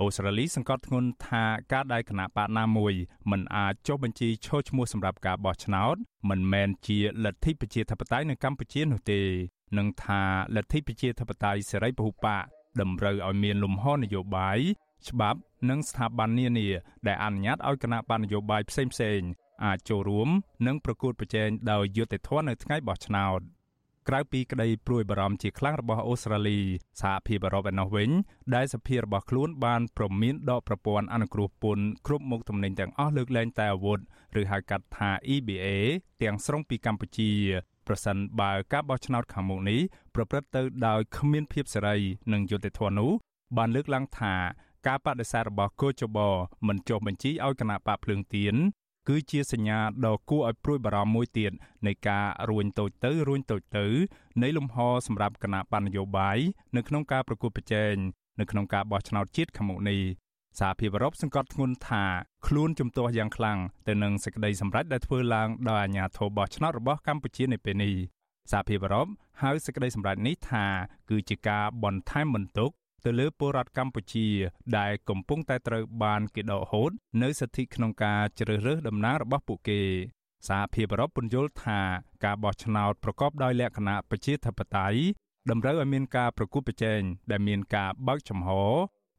[0.00, 2.94] អូស្ត្រាលីសង្កត់ធ្ងន់ថាការដែលគណៈបកណាមួយ
[3.30, 5.96] មិនអាចចុះបញ្ជីឈរឈ្មោះសម្រាប់ការបោះឆ្នោត
[6.30, 9.20] មិនមែនជាលទ្ធិប្រជាធិបតេយ្យនៅកម្ពុជានោះទេ
[9.78, 10.22] និងថា
[10.56, 12.44] លទ្ធិប្រជាធិបតេយ្យសេរីពហុបក
[12.80, 14.58] តម្រូវឲ្យមានលំហនយោបាយ
[15.08, 15.38] ច្បាប់
[15.70, 16.68] និងស្ថាប័ននានា
[17.06, 19.20] ដែលអនុញ្ញាតឲ្យគណៈបណ្ឌនយោបាយផ្សេងផ្សេង
[19.64, 20.28] អាចចូលរួម
[20.66, 23.40] និងប្រកួតប្រជែងដោយយុត្តិធម៌នៅថ្ងៃបោះឆ្នោត
[24.08, 26.58] ក្រៅពីក្តីព្រួយបារម្ភជាខ្លាំងរបស់អូស្ត្រាលី
[27.00, 28.10] សហភាពអឺរ៉ុបឯណោះវិញ
[28.54, 33.98] ដែលសភារបស់ខ្លួនបានប្រមានដកប្រព័ន្ធអនុគ្រោះពន្ធគ្រប់មុខទំនិញទាំងអស់លើកលែងតែអាវុធ
[34.40, 35.66] ឬហៅកាត់ថា EBA
[36.22, 37.30] ទាំងស្រុងពីកម្ពុជា
[37.86, 39.80] ប្រសិនបើការបោះឆ្នោតខាងមុខនេះ
[40.14, 41.96] ប្រព្រឹត្តទៅដោយគ្មានភាពសេរី
[42.32, 43.10] និងយុត្តិធម៌នោះ
[43.56, 44.34] បានលើកឡើងថា
[44.86, 46.18] ការបដិសេធរបស់កូចប
[46.68, 48.54] មិនចុះបញ្ជីឲ្យគណៈបកភ្លើងទៀន
[49.08, 51.52] គឺជាសញ្ញាដ៏គួរឲ្យព្រួយបារម្ភមួយទៀត
[51.86, 53.86] នៃការរួញតូចទៅរួញតូចទៅ
[54.42, 56.38] នៃលំហសម្រាប់គណៈបណ្ឌនយោបាយ
[56.76, 57.94] នៅក្នុងការប្រកួតប្រជែង
[58.40, 60.00] នៅក្នុងការបោះឆ្នោតជាតិខាងមុខនេះ
[60.60, 62.04] សហភាពអឺរ៉ុបសង្កត់ធ្ងន់ថា
[62.46, 67.94] ខ្លួនជំទាស់យ៉ាងខ្លាំងទៅនឹងសេចក្តីសម្រេចដែលធ្វើឡើងដោយអាជ្ញាធរបោះឆ្នោតរបស់កម្ពុជានៅពេលនេះ
[68.52, 69.06] សហភាពអឺរ៉ុប
[69.42, 70.64] ហៅសេចក្តីសម្រេចនេះថា
[71.10, 72.70] គឺជាការបន្ថែមបន្ទុក
[73.04, 74.28] ទៅលើពលរដ្ឋកម្ពុជា
[74.78, 76.90] ដែលកំពុងតែត្រូវបានគេដកហូត
[77.22, 79.80] នៅសិទ្ធិក្នុងការជ្រើសរើសតំណាងរបស់ពួកគេ
[80.48, 81.80] សហភាពអឺរ៉ុបពន្យល់ថា
[82.24, 84.98] ការបោះឆ្នោតប្រកបដោយលក្ខណៈប្រជាធិបតេយ្យ
[85.50, 88.50] តម្រូវឲ្យមានការប្រគល់ប្រជែងដែលមានការបើកចំហ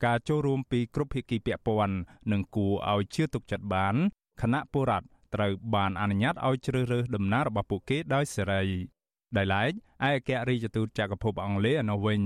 [0.05, 1.95] ការចូលរួមពីគ្រប់ភាគីពាក់ព័ន្ធ
[2.31, 3.95] និងគួរឲ្យជឿទុកចិត្តបាន
[4.41, 8.63] គណៈបុរដ្ឋត្រូវបានអនុញ្ញាតឲ្យជ្រើសរើសដំណើររបស់ពួកគេដោយសេរី
[9.37, 12.21] ដោយឡែកឯកអគ្គរដ្ឋទូតចក្រភពអង់គ្លេសនៅវិញ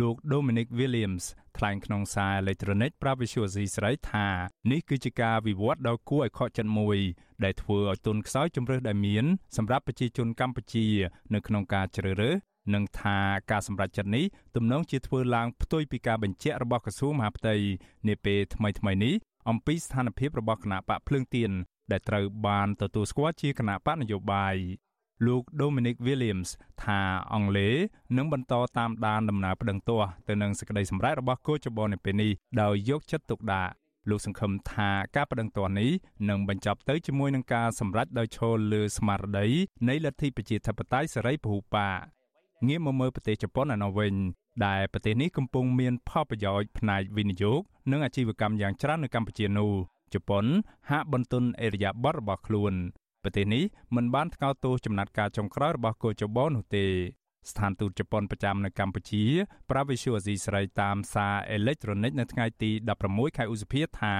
[0.00, 1.24] លោក Dominic Williams
[1.56, 4.26] ថ្លែងក្នុងសារអេឡិចត្រូនិកប្រាប់វិសុយស៊ីស្រីថា
[4.70, 6.98] នេះគឺជាការវិវត្តដ៏គួរឲ្យខកចិត្តមួយ
[7.44, 9.24] ដែលធ្វើឲ្យទុនខ្សោយជំរឿសដែលមាន
[9.56, 10.86] សម្រាប់ប្រជាជនកម្ពុជា
[11.34, 12.34] នៅក្នុងការជ្រើសរើស
[12.74, 13.18] និងថា
[13.50, 14.24] ការសម្រេចចិត្តនេះ
[14.56, 17.54] ទំនងជាធ្វើឡើងផ្ទុយពីការបញ្ជាក់របស់ក្រសួងមហាផ្ទៃ
[18.08, 19.14] នាពេលថ្មីៗនេះ
[19.50, 21.50] អំពីស្ថានភាពរបស់គណៈបកភ្លើងទៀន
[21.92, 24.56] ដែលត្រូវបានទទួលស្គាល់ជាគណៈបកនយោបាយ
[25.26, 26.50] លោក Dominic Williams
[26.82, 27.00] ថា
[27.32, 27.74] អង់គ្លេស
[28.16, 33.72] នឹងបន្តតាមដានដំណើរប្តឹងទាស់ទៅនឹងសេចក្តីសម្រេចរបស់កោចបនៅពេលនេះដោយយកចិត្តទុកដាក់
[34.10, 35.90] លោកសង្ឃឹមថាការប្តឹងទាស់នេះ
[36.30, 39.46] នឹងបញ្ចប់ទៅជាមួយនឹងការសម្រេចដោយឈលលើស្មារតី
[39.88, 42.00] នៃលទ្ធិប្រជាធិបតេយ្យសេរីពហុបក
[42.68, 44.14] ងាកមកមើលប្រទេសជប៉ុនឯណោះវិញ
[44.66, 49.72] ដែលប្រទេសនេះកំពុងមានផលប្រយោជន៍ផ្នែកវិនិយោគនិងអាជីវកម្មយ៉ាងច្រើននៅកម្ពុជានោះ
[50.14, 50.44] ជប៉ុន
[50.90, 52.74] ហាក់បន្ទន់អេរយាប័តរបស់ខ្លួន
[53.24, 53.64] ប្រទេសនេះ
[53.96, 56.86] មិនបានថ្កោលទោសចំណាត់ការចុងក្រោយរបស់កូចបោនោះទេ
[57.50, 59.24] ស្ថានទូតជប៉ុនប្រចាំនៅកម្ពុជា
[59.70, 62.70] ប្រាវិសុអាស៊ីសេរីតាមសារអេឡិចត្រូនិកនៅថ្ងៃទី
[63.04, 64.14] 16ខែឧសភាថា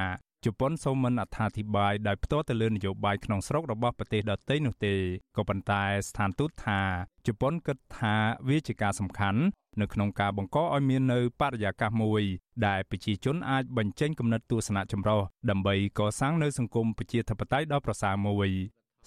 [0.45, 4.95] ជប៉ុនសូមមិនអត្ថាធិប្បាយដោយផ្ទាល់ទៅលើនយោបាយក្នុងស្រុករបស់ប្រទេសដទៃនោះទេ
[5.37, 6.81] ក៏ប៉ុន្តែស្ថានទូតថា
[7.27, 8.15] ជប៉ុនគិតថា
[8.49, 9.41] វាជាការសំខាន់
[9.81, 12.23] នៅក្នុងការបង្កឲ្យមាននៅបរិយាកាសមួយ
[12.67, 18.51] ដែលប្រជាជនអាចបញ្ចេញគំនិតទស្សនៈចម្រុះដើម្បីកសាងនៅសង្គមប្រជាធិបតេយ្យដ៏ប្រសើរមួយ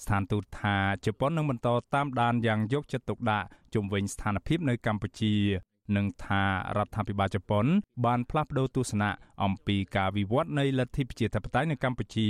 [0.03, 5.35] ស្ថានទូតថាជប៉ុននឹងបន្តតាមដានយ៉ាងយកចិត្តទុកដាក់ជុំវិញស្ថានភាពនៅកម្ពុជា
[5.95, 6.43] និងថា
[6.77, 7.65] រដ្ឋាភិបាលជប៉ុន
[8.05, 9.11] បានផ្លាស់ប្តូរទស្សនៈ
[9.43, 12.29] អំពីការវិវត្តនៃលទ្ធិប្រជាធិបតេយ្យនៅកម្ពុជា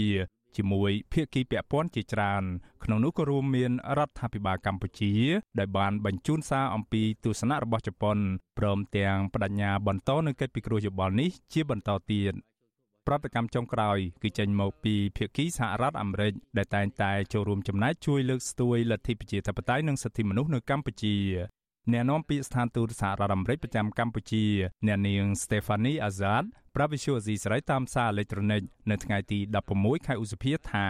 [0.57, 2.43] ជាមួយភាគីពាក់ព័ន្ធជាច្រើន
[2.83, 5.13] ក្នុងនោះក៏រួមមានរដ្ឋាភិបាលកម្ពុជា
[5.59, 8.17] ដែលបានបញ្ជូនសារអំពីទស្សនៈរបស់ជប៉ុន
[8.57, 12.33] ព្រមទាំងបដិញ្ញាបន្តនៅកិច្ចពិគ្រោះយោបល់នេះជាបន្តទៀត
[13.07, 21.15] ប្រតិកម្មចុងក្រោយគឺចេញមកពីភាគីសហរដ្ឋអាមេរិកដែលតែងតែចូលរួមចំណែកជួយលើកស្ទួយលទ្ធិប្រជាធិបតេយ្យនិងសិទ្ធិមនុស្សនៅកម្ពុជា
[21.91, 24.45] អ្នកនាំពាក្យស្ថានទូតសហរដ្ឋអាមេរិកប្រចាំកម្ពុជា
[24.87, 26.43] អ្នកនាង Stephanie Azad
[26.75, 29.39] ប្រាប់វិសុយអេស៊ីស្រីតាមសារអេឡិចត្រូនិកនៅថ្ងៃទី
[29.73, 30.87] 16ខែឧសភាថា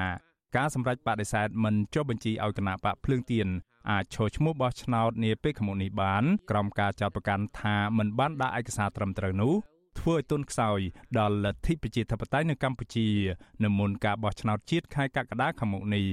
[0.58, 3.48] ការសម្រេចបដិសេធមិនចុះបញ្ជីឲ្យគណៈបកភ្លើងទៀន
[3.92, 9.56] អាចឈរឈ្មោះបោះឆ្នោតនាពេលខាងមុខនេះបានក្រុមការចាត់ប្រកាន់ថាមិនបានដាក់ឯកសារត្រឹមត្រូវនោះ
[10.08, 10.80] ធ្វើឲ្យទុនខ្សោយ
[11.20, 13.08] ដល់លទ្ធិប្រជាធិបតេយ្យនៅកម្ពុជា
[13.64, 16.06] នៅមុនការបោះឆ្នោតជាតិខែកក្កដាខាងមុខនេះ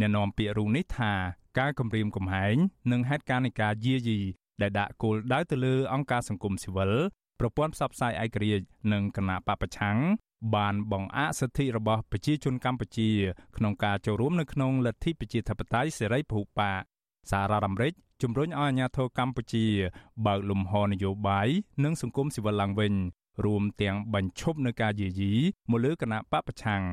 [0.00, 1.12] អ្នកនាំពាក្យរូនេះថា
[1.58, 2.56] ការគម្រាមកំហែង
[2.92, 4.18] និងហេតុការណ៍នៃការយាយី
[4.62, 6.92] ដែលដាក់គោលដៅទៅលើអង្គការសង្គមស៊ីវិល
[7.40, 9.98] ប្រព័ន្ធផ្សព្វផ្សាយឯករាជ្យនិងគណៈបពប្រឆាំង
[10.54, 13.10] បានបង្អាក់សិទ្ធិរបស់ប្រជាជនកម្ពុជា
[13.56, 16.82] ក្នុងការចូលរួមនៅក្នុងលទ្ធិប្រជាធិបតេយ្យសេរីពហុបក
[17.30, 19.66] សាររដ្ឋអាមេរិកជំរុញឲ្យអាជ្ញាធរកម្ពុជា
[20.26, 21.48] បើកលំហនយោបាយ
[21.84, 22.94] និងសង្គមស៊ីវិលឡើងវិញ
[23.45, 25.33] រួមទាំងបញ្ឈប់នៅការយាយី
[25.71, 26.83] មកលើគណៈបពប្រឆាំង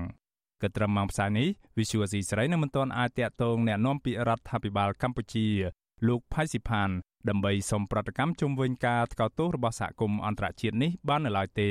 [0.63, 5.47] កត្រឹមម៉ោងផ្សាយនេះ Visual C ស្រីនៅមិនទាន់អាចតាក់ទងแนะនាំពាក្យរដ្ឋាភិបាលកម្ពុជា
[6.09, 6.91] លោកផៃស៊ីផាន
[7.29, 11.71] ដើម្បីសុំប្រតិកម្មជុំវិញការថ្កោលទោសរបស់សហគមន៍អន្តរជាតិនេះបាននៅឡើយទេ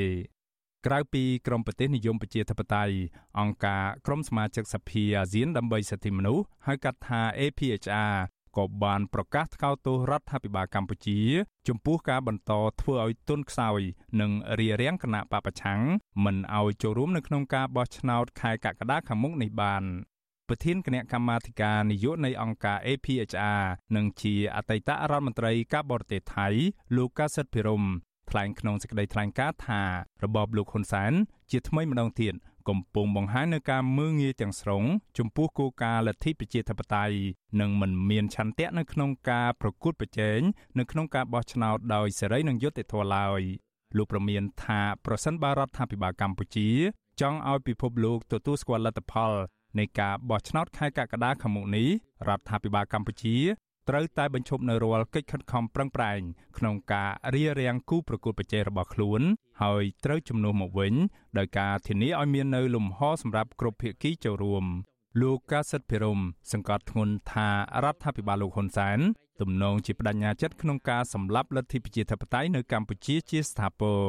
[0.86, 2.96] ក្រៅពីក្រមប្រទេសនិយមប្រជាធិបតេយ្យ
[3.40, 8.16] អង្គការក្រមសមាជិកសភាអាស៊ានដើម្បីសិទ្ធិមនុស្សហៅកាត់ថា APHR
[8.57, 11.21] ក៏បានប្រកាសថ្កោលទោសរដ្ឋាភិបាលកម្ពុជា
[11.69, 13.81] ចំពោះការបន្តធ្វើឲ្យទុនខ្សោយ
[14.21, 15.81] និងរារាំងគណៈបពប្រឆាំង
[16.25, 19.85] មិនឲ្យចូលរួមនៅក្នុងការបោះឆ្នោតខែកក្កដាខាងមុខនេះបាន
[20.49, 23.63] ប្រធានគណៈកម្មាធិការនយោបាយនៃអង្គការ APHR
[23.97, 26.49] និងជាអតីតរដ្ឋមន្ត្រីការបរទេសថៃ
[26.97, 27.85] លោកកាសិតភិរម
[28.31, 29.83] ថ្លែងក្នុងសេចក្តីថ្លែងការណ៍ថា
[30.25, 31.13] របបលោកហ៊ុនសែន
[31.51, 32.35] ជាថ្មីម្ដងទៀត
[32.69, 34.83] កំពុងបង្ហាញនូវការមើងងាយទាំងស្រុង
[35.19, 37.17] ចំពោះគោលការណ៍លទ្ធិប្រជាធិបតេយ្យ
[37.61, 40.41] និងមិនមានឆន្ទៈនៅក្នុងការប្រកួតប្រជែង
[40.79, 43.43] នៅក្នុងការបោះឆ្នោតដោយសេរីនិងយុត្តិធម៌ឡើយ
[43.97, 46.69] លោកប្រមានថាប្រសិនបើរដ្ឋាភិបាលកម្ពុជា
[47.21, 49.33] ចង់ឲ្យពិភពលោកទទួលស្គាល់លទ្ធផល
[49.79, 51.89] នៃការបោះឆ្នោតខែកក្កដាខាងមុខនេះ
[52.29, 53.37] រដ្ឋាភិបាលកម្ពុជា
[53.89, 56.21] ត្រូវតែបញ្ឈប់នៅរាល់កិច្ចខិតខំប្រឹងប្រែង
[56.59, 59.21] ក្នុងការរៀបរៀងគូប្រកួតប្រជែងរបស់ខ្លួន
[59.63, 60.95] ហើយត្រូវជំនួសមកវិញ
[61.39, 64.65] ដោយការធានាឲ្យមាននៅលំហសម្រាប់គ្រប់ភាគីចូលរួម
[65.21, 66.21] លោកកាសិតភិរម
[66.53, 67.49] សង្កត់ធ្ងន់ថា
[67.85, 68.99] រដ្ឋាភិបាលលោកហ៊ុនសែន
[69.41, 74.03] ទំនងជាបដិញ្ញាចិត្តក្នុងការសម្លាប់លទ្ធិប្រជាធិបតេយ្យនៅកម្ពុជាជាស្ថាពរ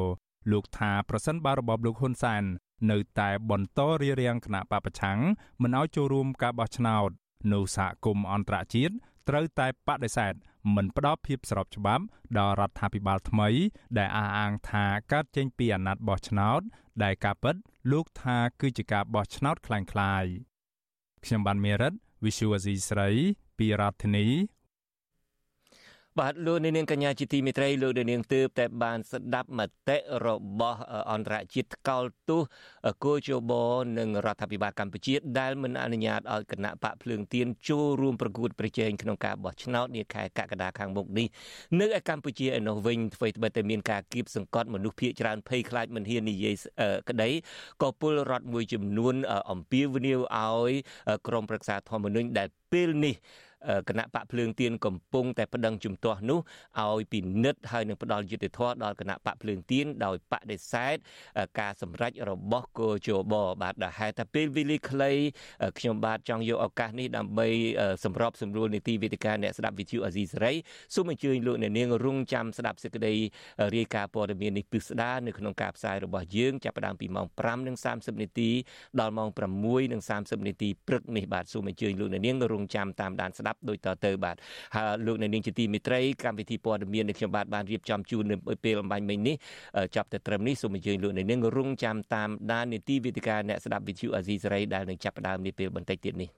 [0.51, 2.43] លោកថាប្រសិនបើរបបលោកហ៊ុនសែន
[2.91, 5.19] នៅតែបន្តរារាំងគណៈបពប្រឆាំង
[5.61, 7.09] មិនឲ្យចូលរួមការបោះឆ្នោត
[7.53, 8.95] នៅសហគមន៍អន្តរជាតិ
[9.28, 10.32] ត្រូវតែបដិសេធ
[10.74, 12.04] មិនផ្ដល់ភាពស្របច្បាប់
[12.38, 13.48] ដល់រដ្ឋាភិបាលថ្មី
[13.98, 16.60] ដែលអះអាងថាកើតចេញពីអាណត្តិបោះឆ្នោត
[17.02, 17.54] ដែលការពិត
[17.92, 20.30] លោកថាគឺជាការបោះឆ្នោតคล้ายៗ
[21.24, 21.92] ខ្ញុំបានមេរិត
[22.24, 23.08] Visual Asia ស្រី
[23.58, 24.26] ពីរដ្ឋធានី
[26.21, 30.27] បាទលោកនាងកញ្ញាជាទីមេត្រីលោកនាងទើបតែបានស្ដាប់មតិរ
[30.59, 30.79] បស់
[31.11, 32.41] អន្តរជាតិថ្កោលទោស
[33.05, 33.51] គោជប
[33.97, 41.27] និងរដ្ឋាភិបាលកម្ពុជាដែលមិនអនុញ្ញាតឲ្យគណៈបកភ្លើងទៀនចូលរួមប្រកួតប្រជែងក្នុងការបោះឆ្នោតនាខែកក្កដាខាងមុខនេះ
[41.79, 46.55] នៅឯកម្ពុជាឯនោះវិញអ្វីត្បិតតែមានការគៀបសង្កត់មនុស្សភៀសច្រើនភ័យខ្លាចមិនហ៊ាននិយាយ
[47.09, 47.29] ក្តី
[47.81, 49.15] ក៏ពលរដ្ឋមួយចំនួន
[49.51, 50.71] អំពាវនាវឲ្យ
[51.27, 53.15] ក្រមប្រឹក្សាធម្មនុញ្ញដែលពេលនេះ
[53.89, 56.39] គណៈបកភ្លើងទៀនកំពុងតែប្តឹងជំទាស់នោះ
[56.81, 60.95] ឲ្យពិនិត្យហើយនឹងផ្ដល់យុត្តិធម៌ដល់គណៈបកភ្លើងទៀនដោយបដិសេធ
[61.59, 65.11] ការសម្រេចរបស់គោជបបាទដែលហេតុថាពេលវេលាខ្លី
[65.79, 67.47] ខ្ញុំបាទចង់យកឱកាសនេះដើម្បី
[68.03, 70.53] សម្របសម្រួលនីតិវិទ្យាអ្នកស្ដាប់វិទ្យុអាស៊ីសេរី
[70.95, 73.13] សូមអញ្ជើញលោកអ្នកនាងរងចាំស្ដាប់សេចក្តី
[73.75, 77.27] រាយការណ៍ព័ត៌មាននេះពិស្ដានៅក្នុងការផ្សាយរបស់យើងចាប់ផ្ដើមពីម៉ោង
[77.75, 78.49] 5:30នាទី
[78.99, 79.29] ដល់ម៉ោង
[79.87, 84.35] 6:30នាទីព្រឹកនេះបាទសូមអញ្ជើញលោកអ្នកនាងរងចាំតាមដានស្ដាប់ប់ដូចតទៅបាទ
[84.75, 89.35] ហើយលោកអ្នកនាងជាទីមេត្រីកម្មវិធីព័ត៌មានដែលខ្ញុំបាទបានរៀបចំជូននៅពេលអំបញ្ញមិញនេះ
[89.95, 96.29] ចាប់តែត្រឹមនេះសូមអញ្ជើញលោកអ្នកនាងរងចាំតាមដាននីតិវិទ្យាអ្នកស្ដាប់វិទ្យុអាស៊ីសេរីដែលនឹងចាប់ផ្ដើមនាពេលបន្តិចទៀតនេះ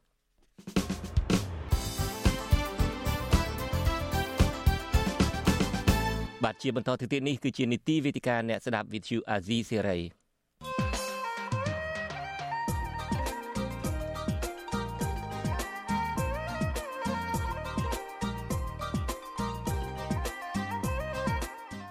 [6.44, 10.00] បាទជាបន្តទៅទៀតនេះគឺជានីតិវិទ្យាអ្នកស្ដាប់វិទ្យុអាស៊ីសេរី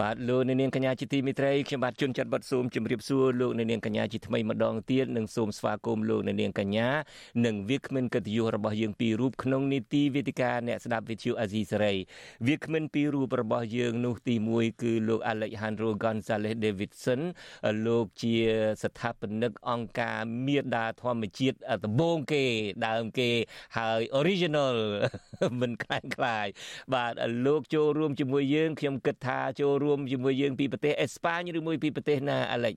[0.00, 6.88] បបាទលោកនាងកញ្ញាជាទីមេត្រីខ្ញុំបាទជួនចាត់បាត់សូមជម្រាបសួរលោកនាងកញ្ញាជាថ្មីម្ដងទៀតនិងសូមស្វាគមន៍លោកនាងកញ្ញា
[7.46, 11.94] និងវាគ្មិនកិត្តិយសរបស់យើងពីររូបក្នុងនីតិវេទិកាអ្នកស្ដាប់វិទ្យុអាស៊ីសេរី
[12.46, 17.20] វាគ្មិនពីររូបរបស់យើងនោះទី1គឺលោក Alejandro Gonzalez Davidson
[17.86, 18.34] លោកជា
[18.82, 22.44] ស្ថាបនិកអង្គការមេដាធម្មជាតិដំបូងគេ
[22.86, 23.30] ដើមគេ
[23.76, 24.76] ហើយ original
[25.60, 26.46] មិនខ្លាំងខ្លាយ
[26.94, 27.12] បាទ
[27.46, 32.74] លោកចូលរួមជាមួយយើងខ្ញុំគិតថាចូលរួមជាមួយយើងពីប្រទេសអេស្ប៉ាញឬមួយពីប្រទេសណាអាឡិច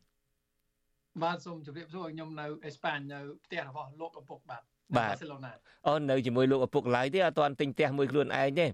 [1.23, 4.63] បាទសូមជម្រាបសួរខ្ញុំនៅអេស្ប៉ាញនៅផ្ទះរបស់លោកឪពុកបាទ
[4.97, 5.52] បាសេឡូណា
[5.88, 8.67] អូនៅជាមួយលោកឪពុកឡើយទេអត់ទាន់ទិញផ្ទះមួយខ្លួនឯងទេ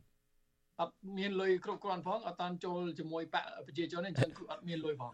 [0.82, 5.12] អត់មានលុយគ្រប់គ្រាន់ផងអត់តាន់ចូលជាមួយបកប្រជាជនទេអញ្ចឹងគឺអត់មានលុយផង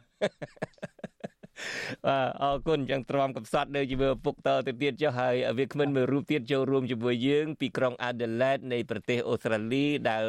[2.05, 10.23] បាទអរគុណចឹងទ្រាំកំសត់នៅជាមួយឪពុកតទៅទៀតចុះហើយវាគ្មិនមួយរូបទៀតចូលរួមជាមួយយើង ពីក្រុង Adelaide នៃប្រទេសអូស្ត្រាលីដែល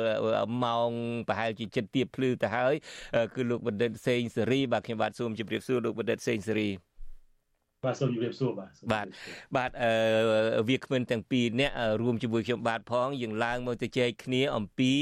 [0.64, 0.90] ម៉ោង
[1.28, 2.74] ប្រហែលជាចិត្តទៀបភ្លឺទៅហើយ
[3.34, 6.70] គឺលោកបណ្ឌិតសេងសេរីបាទខ្ញុំបាទសូមជម្រាបសួរលោកបណ្ឌិតសេងសេរី
[7.86, 9.06] បាទសូមជម្រាបសួរបាទបាទ
[9.56, 11.70] បាទអឺវាគ្មិនទាំងពីរអ្នក
[12.00, 14.92] រួមជាមួយខ្ញុំបាទផងយើងឡើងមកទៅជែកគ្នាអំពី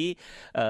[0.60, 0.66] អឺ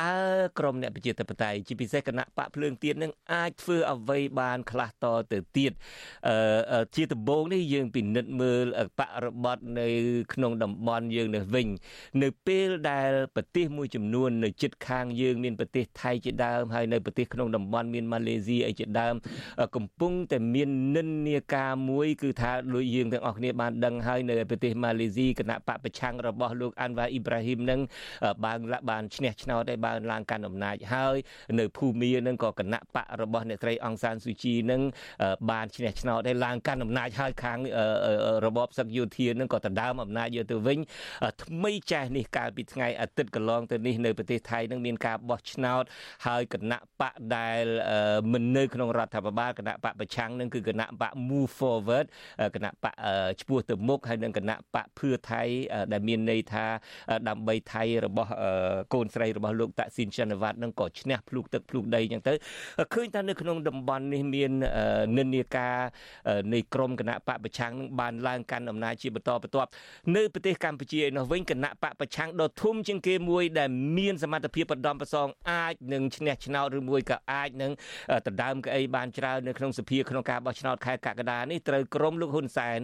[0.00, 0.14] តើ
[0.58, 5.72] ក្រមអ្នកប្រជាធិបតេយ្យជាពិសេសគណៈបកភ្លើងទៀននឹងអាចធ្វើអ្វីបានខ្លះតទៅទៀត
[6.28, 8.64] អឺជាដំបូងនេះយើងពិនិត្យមើល
[8.98, 9.88] បករបត់នៅ
[10.32, 11.66] ក្នុងតំបន់យើងនេះវិញ
[12.22, 19.14] នៅពេលដែលប្រទេសមួយចំនួននៅជិតខាងយើងមានប្រទេសថៃជាដើមហើយនៅប្រទេសក្នុងតំបន់មានម៉ាឡេស៊ីអីជាដើម
[19.76, 21.57] កំពុងតែមាននិន្នាការ
[21.90, 27.80] មួយគឺថាដូចយើងទាំងអស់គ្នាបានដឹងហើយនៅប្រទេសម៉ាឡេស៊ីគណៈបកប្រឆាំងរបស់លោកអាន់វ៉ាអ៊ីប្រាហ៊ីមនឹង
[28.44, 28.58] បាន
[28.90, 31.16] បានឈ្នះឆ្នោតហើយបានឡើងកាន់អំណាចហើយ
[31.58, 34.80] នៅភូមានឹងក៏គណៈបករបស់អ្នកស្រីអង្សានស៊ូជីនឹង
[35.50, 37.58] បានឈ្នះឆ្នោតហើយឡើងកាន់អំណាចហើយខាង
[38.46, 40.78] របបសឹកយោធានឹងក៏ដណ្ដើមអំណាចយកទៅវិញ
[41.42, 45.84] ថ្មីចាស់នេះកាលពីថ្ងៃអាទិត្យកន្លងទៅនេះនៅប្រទេសថៃនឹងមានការបោះឆ្នោត
[46.26, 47.64] ហើយគណៈបកដែល
[48.32, 52.06] មិននៅក្នុងរដ្ឋាភិបាលគណៈបកប្រឆាំងនឹងគឺគណៈបក Move forward
[52.54, 52.94] គណៈបក
[53.42, 55.42] ឈ្មោះទៅមុខហើយនឹងគណៈបកភឿថៃ
[55.92, 56.66] ដែលមានន័យថា
[57.28, 58.30] ដើម្បីថៃរបស់
[58.94, 62.32] កូនស្រីរបស់លោកតាក់ស៊ីនចិនវ៉ាត់នឹងក៏ឈ្នះភ្លុកទឹកភ្លុកដីអញ្ចឹងទៅ
[62.94, 64.50] ឃើញថានៅក្នុងតំបន់នេះមាន
[65.18, 65.76] និន្នាការ
[66.54, 69.70] នៃក្រមគណៈបកប្រឆាំងនឹងបានឡើងកាន់អំណាចជាបន្តបន្ទាប់
[70.16, 77.72] នៅប្រទេសកម្ពុជាឯនោះវិញគណៈបកប្រឆាំងដ៏ធំជាងគេមួយដែលមានសមត្ថភាពបដំប្រសងអាចនឹងឈ្នះឆ្នោតឬមួយក៏អាចនឹង
[78.26, 82.78] ដណ្ដើមកៅអីបានច្រើននៅក្នុងសភាក្នុងការបោះឆ្នោតខែកក្កដានេះត្រូវក្រុមលោកហ៊ុនសែន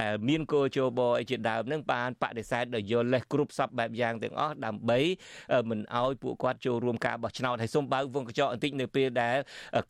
[0.00, 5.00] ដែលមានកោជបអីជាដើមនឹងបានបដិសេធដោយយកលេសគ្រប់សពបែបយ៉ាងទាំងអស់ដើម្បី
[5.70, 9.36] មិនឲ្យពួកគាត់ចូលរួមការបោះឆ្នោតហើយសូមបើកវងកញ្ចក់បន្តិចនៅពេលដែល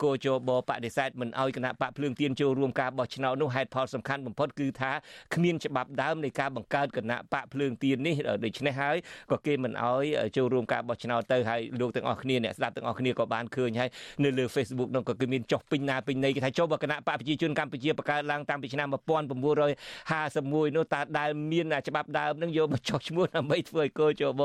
[0.03, 4.91] កោជបបដិសេធមិនឲ្យគណៈបកភ្លើងទៀនចូលរួមការបោះឆ្នោតនោះហេតុផលសំខាន់បំផុតគឺថា
[5.33, 8.15] គ្មានច្បាប់ដើមនៃការបង្កើតគណៈបកភ្លើងទៀននេះ
[8.45, 8.97] ដូច្នេះហើយ
[9.31, 10.03] ក៏គេមិនឲ្យ
[10.37, 13.89] ចូលរួមការបោះឆ្នោតទៅហើយលោកទាំងអស់គ្នាអ្នកស្ដាប់ទាំងអស់គ្នាក៏បានឃើញហើយ
[14.23, 24.41] នៅលើ Facebook នោះក៏គឺមានចុះពេញណាពេញណីគេថាចូលបគណៈបកប្រជាជនកម្ពុជាបង្កើតឡើងតាំងពីឆ្នាំ1951នោះតើដែលមានច្បាប់ដើមនឹងយកមកចុះឈ្មោះដើម្បីធ្វើឲ្យកោជប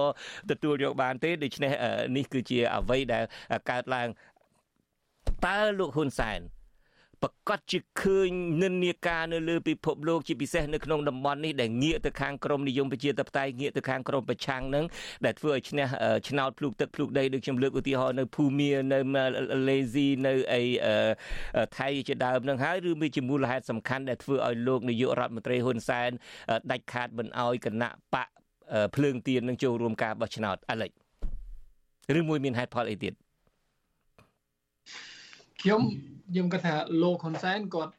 [0.50, 1.72] ទទួលយកបានទេដូច្នេះ
[2.16, 3.24] នេះគឺជាអ្វីដែល
[3.70, 4.08] កើតឡើង
[5.46, 6.40] តើលោកហ៊ុនសែន
[7.22, 8.28] ប្រកាសជាឃើញ
[8.62, 14.84] និន្នាការនៅលើពិភពលោកជាពិសេសនៅក្នុងតំបន់នេះដែលងាកទៅខាងក្រមនិយមប្រជាធិបតេយ្យងាកទៅខាងក្រមប្រឆាំងនឹង
[15.24, 15.86] ដែលធ្វើឲ្យឈ្នះ
[16.28, 18.98] ឆ្នោតភ្លុកទឹកភ្លុកដីដូចខ្ញុំលើកឧទាហរណ៍នៅភូមានៅ
[19.68, 20.62] លេស៊ីនៅអី
[21.78, 26.10] ថៃជាដើមនឹងហើយឬមានជាមូលហេតុសំខាន់ដែលធ្វើឲ្យលោកនាយករដ្ឋមន្ត្រីហ៊ុនសែន
[26.70, 28.28] ដាច់ខាតមិនឲ្យគណៈបក
[28.96, 30.90] ភ្លើងទៀននឹងចូលរួមការបោះឆ្នោតអាឡិច
[32.18, 33.14] ឬមួយមានហេតុផលអីទៀត
[35.62, 35.80] ខ្ញុំ
[36.30, 37.92] ខ្ញុំគាត់ថាលោកហ៊ុនសែនគាត់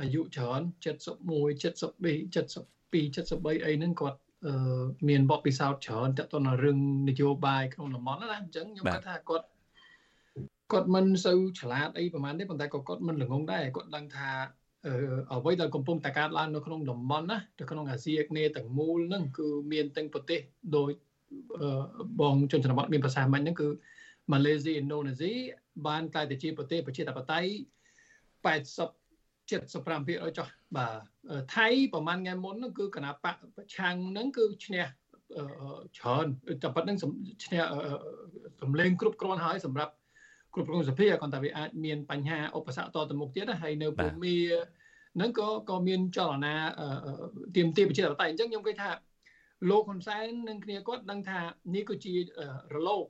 [0.00, 9.46] អាយុច្រើន71 72 72 73អីហ្នឹងគាត់អឺមានបទពិសោធន៍ច្រើនតទៅនឹងរឿងនយោបាយក្នុងតំបន់ណាអញ្ចឹងខ្ញុំគាត់ថាគាត់
[10.72, 14.30] គាត់មិនសូវឆ្លាតអីប្រហែលទេប៉ុន្តែក៏គាត់មិនល្ងងដែរគាត់ដឹងថា
[14.86, 14.92] អឺ
[15.32, 20.40] អ្វីដែលកំពុងតែកើតឡើងនៅក្នុងតំបន់ណានៅក្នុងអាស៊ីអាគ្នេយ៍ទាំងមូលហ្នឹងគឺមានទាំងប្រទេស
[20.76, 20.90] ដោយ
[22.20, 23.68] បងជនជនបទមានប្រសាសន៍មិញហ្នឹងគឺ
[24.32, 25.32] ម៉ាឡេស៊ីឥណ្ឌូនេស៊ី
[25.86, 27.50] បានក្លាយទៅជាប្រទេសប្រជាធិបតេយ្យ
[28.44, 29.06] 80
[29.50, 30.92] 75%ចុះបាទ
[31.56, 34.84] ថៃប្រហែលថ្ងៃមុនហ្នឹងគឺគណៈបកប្រឆាំងហ្នឹងគឺឈ្នះ
[35.98, 36.26] ច្រើន
[36.62, 36.96] តែប៉ុណ្្នឹង
[37.44, 37.62] ឈ្នះ
[38.60, 39.92] សម្លេងគ្រប់គ្រាន់ហើយសម្រាប់
[40.54, 44.34] គ្រប់គ្រងសភាគាត់តែវាអាចមានបញ្ហាឧបសគ្គតទៅមុខទៀតហើយនៅភូមិ
[45.16, 46.54] ហ្នឹងក៏ក៏មានចលនា
[47.56, 48.90] ទៀមទាប្រជាធិបតេយ្យអញ្ចឹងខ្ញុំគិតថា
[49.70, 51.40] លោកហ៊ុនសែននិងគ្នាគាត់ដឹងថា
[51.74, 52.14] នេះគឺជា
[52.74, 53.06] រលក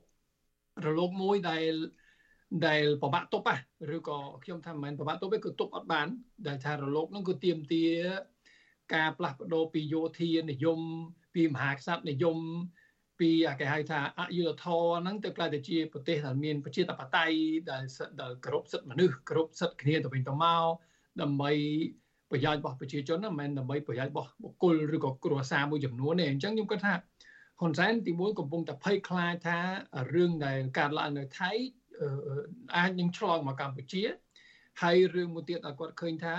[0.85, 1.73] រលកមួយដែល
[2.67, 3.45] ដែលប្របាក់ទប់
[3.95, 6.07] ឬក៏ខ្ញុំថាមិនមែនប្របាក់ទប់ទេគឺទប់អត់បាន
[6.47, 7.85] ដែលថារលកហ្នឹងគឺទៀមទា
[8.95, 10.79] ការផ្លាស់ប្ដូរពីយោធានិយម
[11.35, 12.37] ពីមហាក្សត្រនិយម
[13.19, 17.37] ពីគេហៅថាអយុធធរហ្នឹងទៅក្លាយទៅជាប្រទេសដែលមានប្រជាធិបតេយ្យ
[17.71, 17.83] ដែល
[18.21, 20.65] ដែលគោរពសិទ្ធិមនុស្សគោរពសិទ្ធិគ្នាទៅវិញទៅមក
[21.21, 21.51] ដើម្បី
[22.31, 26.93] ប្រយោជន៍របស់ប្រជាជនណាមិនមែនដើម្បីប្រយោជន៍របស់បុគ្គលឬក៏គ្រួសារមួយចំនួនទេអញ្ចឹងខ្ញុំគិតថា
[27.59, 29.59] ហ៊ុនសែនទីមួយកំពុងតែភ័យខ្លាចថា
[30.13, 31.51] រឿងដែលកើតឡើងនៅថៃ
[32.77, 34.03] អាចនឹងឆ្លងមកកម្ពុជា
[34.81, 36.35] ហើយរឿងមួយទៀតដែលគាត់ឃើញថា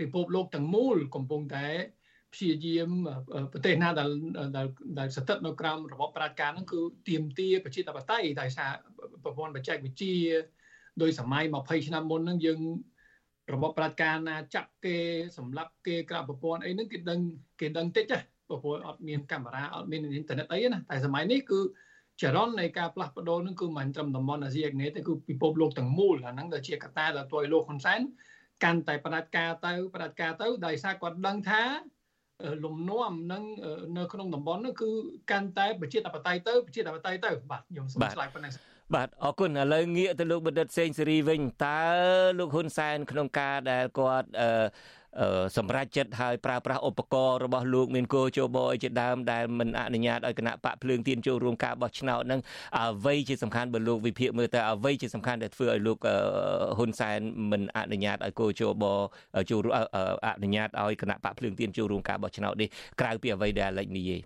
[0.00, 1.66] ពិភពលោកទាំងមូលកំពុងតែ
[2.34, 2.90] ព្យាយាម
[3.52, 4.08] ប្រទេសណាដែល
[4.98, 8.70] ដែលស្ថិតនៅក្រោមរបបប្រជាការហ្នឹងគឺទៀមទាប្រជាធិបតេយ្យដោយសារ
[9.24, 10.16] ប្រព័ន្ធបច្ចេកវិទ្យា
[11.02, 12.60] ដោយសម័យ20ឆ្នាំមុនហ្នឹងយើង
[13.54, 14.96] របបប្រជាការណាចាប់គេ
[15.38, 17.20] សម្លាប់គេក្រៅប្រព័ន្ធអីហ្នឹងគេដឹង
[17.60, 18.20] គេដឹងតិចណា
[18.62, 21.60] ព្រោះអត់មានកាមេរ៉ាអត់មានអ៊ីនធឺណិតអីណាតែសម័យនេះគឺ
[22.22, 28.00] ចរន្តនៃការផ្លាស់ប្ដូរនឹងគឺមិនត្រឹមតំបន់អាស៊ីអាគ្នេយ៍ទេគឺពិភពលោកទាំងមូលអាហ្នឹងដែលជាកត្តាដែលធ្វើឲ្យលោកហ៊ុនសែន
[28.64, 31.62] កាន់តែផ្ដាច់ការទៅផ្ដាច់ការទៅដោយសារគាត់ដឹងថា
[32.64, 33.42] លំនាំនឹង
[33.96, 34.90] នៅក្នុងតំបន់នោះគឺ
[35.30, 38.52] កាន់តែប្រជាធិបតេយ្យទៅប្រជាធិបតេយ្យទៅបាទខ្ញុំសូមឆ្លើយប៉ុណ្ណេះ
[38.94, 41.80] បាទអរគុណឥឡូវងាកទៅលោកបណ្ឌិតសេងសេរីវិញតើ
[42.38, 52.40] លោកហ៊ុនសែនក្នុងការដែលគាត់អឺសម្រាប់ចិត្តហើយប្រើប្រាស់ឧបករណ៍របស់លោកមានគោជបអីជាដើមដែលមិនអនុញ្ញាតឲ្យគណៈបកភ្លើងទៀនចូលរួមការបោះឆ្នោតនឹង
[52.78, 55.98] អ្វីជាសំខាន់បើលោកវិភាគមើលទៅអ្វីជាសំខាន់ដែលធ្វើឲ្យលោក
[56.78, 57.20] ហ៊ុនសែន
[57.50, 58.84] មិនអនុញ្ញាតឲ្យគោជប
[59.50, 59.62] ចូល
[60.26, 62.68] អនុញ្ញាតឲ្យគណៈបកភ្លើងទៀនចូលរួមការបោះឆ្នោតនេះ
[63.00, 64.20] ក្រៅពីអ្វីដែលលេចនិយាយ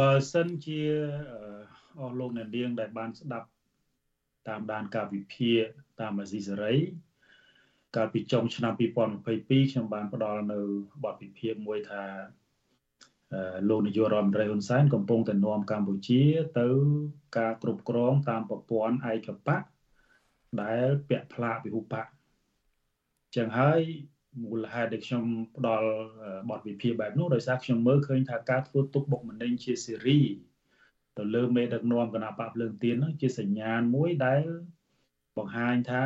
[0.00, 0.80] បើសិនជា
[1.79, 3.48] អ ស់លោកអ្នកនាងដែលបានស្ដាប់
[4.48, 5.62] តាមដានការវិភាគ
[6.00, 6.74] តាមអាស៊ីសេរី
[7.96, 10.60] កាលពីចុងឆ្នាំ2022ខ្ញុំបានផ្ដល់នៅ
[11.04, 12.02] បទពិភាក្សាមួយថា
[13.68, 16.22] លោកនាយករដ្ឋមន្ត្រីហ៊ុនសែនកំពុងតែនាំកម្ពុជា
[16.58, 16.68] ទៅ
[17.38, 19.62] ការគ្រប់គ្រងតាមប្រព័ន្ធឯកបក
[20.62, 22.06] ដែលពាក់ផ្លាកពិហុបក
[23.36, 23.80] ចឹងហើយ
[24.42, 25.24] មូលហេតុដែលខ្ញុំ
[25.56, 25.90] ផ្ដល់
[26.50, 30.20] បទវិភាគបែបនោះដោយសារខ្ញុំមើលឃើញថាការធ្វើទុកបុកម្នេញជាសេរី
[31.20, 34.42] ទៅលើមេដឹកនាំគណៈបកភ្លើងទៀននោះជាសញ្ញាណមួយដែល
[35.38, 36.04] បង្ហាញថា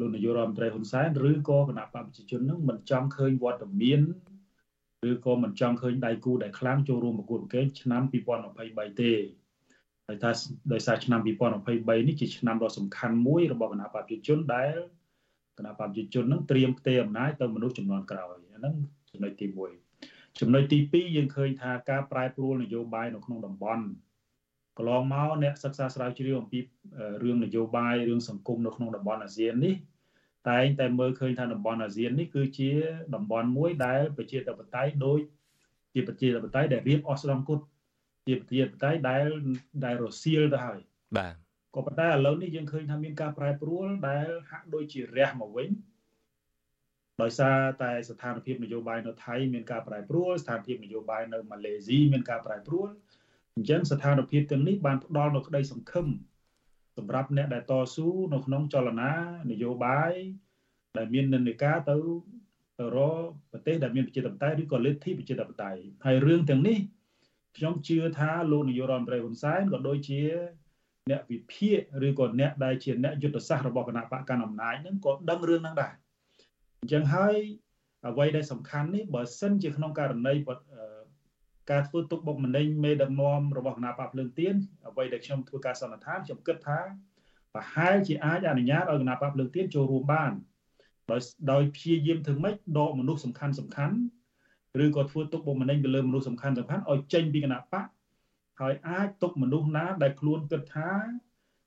[0.00, 4.00] លោកនាយករដ្ឋមន្ត្រីហ៊ុនសែនឬក៏គណៈបព្វជិជននឹងមិនចង់ឃើញវត្តមាន
[5.10, 8.02] ឬក៏មិនចង់ឃើញដៃគូដែលខ្លាំងចូលរួមប្រកួតប្រកែងឆ្នាំ
[8.52, 9.12] 2023ទេ
[10.06, 10.30] ហើយថា
[10.72, 14.74] ដោយសារឆ្នាំ2023នេះជាឆ្នាំដ៏សំខាន់មួយរបស់គណៈបព្វជិជនដែល
[15.58, 18.74] គណៈបព្វជិជននឹងត្រៀមផ្ទេរអំណាចទៅមនុស្សចំនួនក្រោយអាហ្នឹង
[19.10, 23.84] ចំណុចទី1ចំណុចទី2យើងឃើញថាការប្រែប្រួលនយោបាយនៅក្នុងតំបន់
[24.78, 26.60] កន្លងមកអ្នកសិក្សាស្រាវជ្រាវអំពី
[27.22, 29.74] រឿងនយោបាយរឿងសង្គមនៅក្នុងតំបន់អាស៊ាននេះ
[30.50, 32.70] តែងតែមើលឃើញថាតំបន់អាស៊ាននេះគឺជា
[33.14, 35.20] តំបន់មួយដែលប្រជាធិបតេយ្យដូច
[35.94, 37.60] ជាប្រជាធិបតេយ្យដែលរៀបអស់ស្រង់គុត
[38.26, 39.24] ជាប្រជាធិបតេយ្យដែល
[39.84, 40.80] ដែលរសៀលទៅហើយ
[41.16, 41.34] បាទ
[41.74, 45.70] ក៏ប៉ុន្តែឥឡូវនេះយើងឃើញថាមានការប្រែប្រួលដែលហាក់ដូចជារះមកវិញ
[47.22, 52.88] ដោយសារតែស្ថានភាពនយោបាយនៅថៃមានការប្រែប្រួលស្ថានភាពនយោបាយនៅម៉ាឡេស៊ីមានការប្រែប្រួល
[53.56, 56.06] អញ្ចឹងស្ថានភាពទាំងនេះបានផ្ដល់នូវក្តីសង្ឃឹម
[56.96, 59.12] សម្រាប់អ្នកដែលតស៊ូនៅក្នុងចលនា
[59.50, 60.12] នយោបាយ
[60.98, 61.96] ដែលមាននិន្នាការទៅ
[62.78, 66.78] ទៅរកប្រទេសដែលមានប្រជាធិបតេយ្យឬក៏លទ្ធិប្រជាធិបតេយ្យហើយរឿងទាំងនេះ
[67.56, 70.22] ខ្ញុំជឿថាលោកនាយករដ្ឋមន្ត្រីហ៊ុនសែនក៏ដូចជា
[71.10, 75.92] អ្នកវិភាគឬក៏អ្នកដែលជាអ្នកយុទ្ធសាស្ត្ររបស់គណៈបកកណ្ដាលអំណាចហ្នឹងក៏ដឹងរឿងហ្នឹងដែរ
[76.80, 77.36] អញ្ចឹងហើយ
[78.08, 80.34] អ្វីដែលសំខាន់នេះបើសិនជាក្នុងករណី
[81.70, 84.54] ការធ្វើទុកបុកម្នេញមេដឹកនាំរបស់គណៈបកភ្លើងទៀន
[84.88, 86.80] អ្វីដែលខ្ញុំធ្វើការសន្និដ្ឋានខ្ញុំគិតថា
[87.54, 90.32] ប្រហែលជាអាចអនុញ្ញាតឲ្យគណៈបកភ្លើងទៀនចូលរួមបាន
[91.10, 93.96] ដោយដោយព្យាយាមធ្វើម៉េចដកមនុស្សសំខាន់សំខាន់
[94.84, 97.86] ឬក៏ធ្វើទុកបុកម្នេញទៅលើមនុស្សសំខាន់សំខាន់ឲ្យចេញពីគណៈបក
[98.60, 100.90] ហើយអាចទុកមនុស្សណាដែលខ្លួនគិតថា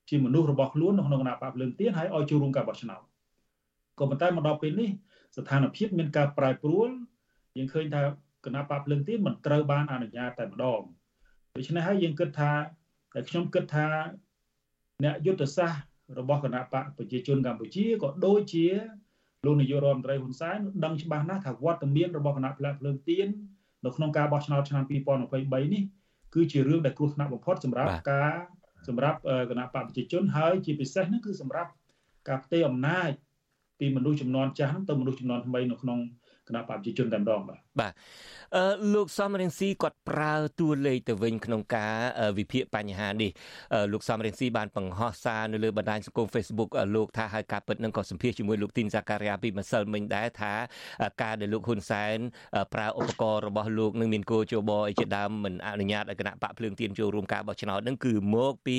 [0.09, 3.01] ជាមនុស្សរបស់ខ្លួននៅក្នុងគណៈបកភ្លើងទៀនហើយឲ្យចូលរួមការបោះឆ្នោត
[3.99, 4.89] ក៏ប៉ុន្តែមកដល់ពេលនេះ
[5.37, 6.89] ស្ថានភាពមានការប្រែប្រួល
[7.57, 8.01] យើងឃើញថា
[8.45, 10.81] គណៈបកភ្លើងទៀនមិនត្រូវបានអនុញ្ញាតតែម្ដង
[11.55, 12.51] ដូច្នេះហើយយើងគិតថា
[13.13, 13.87] តែខ្ញុំគិតថា
[15.03, 15.81] អ្នកយុទ្ធសាស្ត្រ
[16.19, 18.67] របស់គណៈបកប្រជាជនកម្ពុជាក៏ដូចជា
[19.45, 23.27] លោកនាយករដ្ឋមន្ត្រីហ៊ុនសែនដឹងច្បាស់ណាស់ថាវត្តមានរបស់គណៈផ្លាកភ្លើងទៀន
[23.85, 25.83] នៅក្នុងការបោះឆ្នោតឆ្នាំ2023នេះ
[26.35, 28.33] គឺជារឿងដែលគ្រោះថ្នាក់បំផុតសម្រាប់ការ
[28.87, 29.19] សម្រាប់
[29.49, 31.71] គណៈបកប្រជាជនហើយជាពិសេសនោះគឺសម្រាប់
[32.29, 33.09] ការផ្ទេរអំណាច
[33.79, 35.99] ពីមនុស្សចំនួនចាស់ទៅមនុស្សចំនួនថ្មីនៅក្នុង
[36.47, 37.93] គណៈបព្វជិជនតែម្ដងបាទបាទ
[38.55, 38.63] អឺ
[38.93, 41.95] លោកសំរៀងស៊ីគាត់ប្រើតួលេខទៅវិញក្នុងការ
[42.37, 43.31] វិភាគបញ្ហានេះ
[43.93, 50.53] លោកសំរៀងស៊ីបានបង្ហោះសារនៅលើបណ្ដាញសង្គម Facebook លោកថាហើយការពិតនឹងក៏សម្ភាសជាមួយលោកទីនសាការីយ៉ាពីម្សិលមិញដែរថា
[51.23, 52.17] ការដែលលោកហ៊ុនសែន
[52.73, 58.77] ប្រើឧបករណ៍របស់លោកនឹងមានគោជបអីជាដើមមិនអនុញ្ញាតឲ្យគណៈបកភ្លើងទៀនចូលរួមការបោះឆ្នោតនឹងគឺមកពី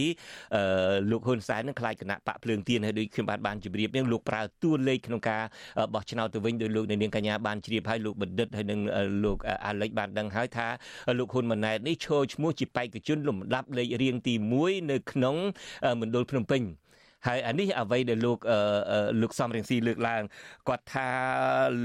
[1.10, 5.42] លោកហ៊ុនសែននឹងខ្លាចគណៈបកភ្លើងទៀនហើយដូចខ្ញុំបានបានជម្រាបនឹងលោកប្រើតួលេខក្នុងការ
[5.94, 8.79] បោះឆ្នោតទៅវិញដោយលោកនាងកញ្ញាបានជ្រាបហើយលោកបណ្ឌិតហើយនិង
[9.24, 10.66] លោកអាលិចបានដឹងហើយថា
[11.18, 15.36] លោកហ៊ុនម៉ាណែតនេះឈរឈ្មោះជាបេក្ខជនលំដាប់លេខរៀងទី1នៅក្នុង
[16.00, 16.62] មណ្ឌលភ្នំពេញ
[17.26, 18.38] ហើយអានេះអ្វីដែលលោក
[19.20, 20.22] លោកសំរងស៊ីលើកឡើង
[20.68, 21.08] គាត់ថា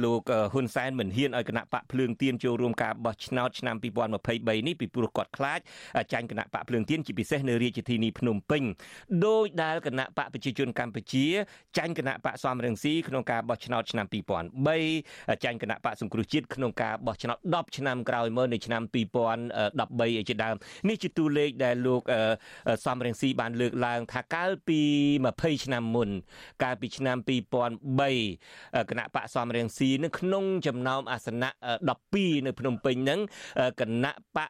[0.03, 0.21] លោក
[0.53, 5.59] ហ៊ុនសែនមិនហ៊ានឲ្យគណៈបកភ្លើងទៀនចូលរួមការបោះឆ្នោតឆ្នាំ2023នេះពីព្រោះគាត់ខ្លាច
[6.13, 8.63] ចាញ់គណៈបកភ្លើងទៀនជាពិសេសនៅរាជធានីភ្នំពេញ
[9.25, 11.25] ដោយដែលគណៈបកប្រជាជនកម្ពុជា
[11.77, 20.55] ចាញ់គណៈបកសំរងស៊ីក្នុងការបោះឆ្នោតឆ្នាំ2003ចាញ់គណៈបកសង្គ្រោះជាតិក្នុងការបោះឆ្នោត10ឆ្នាំក្រោយមកនៅឆ្នាំ2013ឯជាដើម
[20.89, 22.01] នេះជាតួលេខដែលលោក
[22.85, 24.81] សំរងស៊ីបានលើកឡើងថាកាលពី
[25.33, 26.09] 20ឆ្នាំមុន
[26.63, 31.49] កាលពីឆ្នាំ2003គណៈបកសំរៀងស៊ីនឹងក្នុងចំណោមអាសនៈ
[31.97, 33.19] 12នៅភ្នំពេញហ្នឹង
[33.81, 34.49] គណៈបក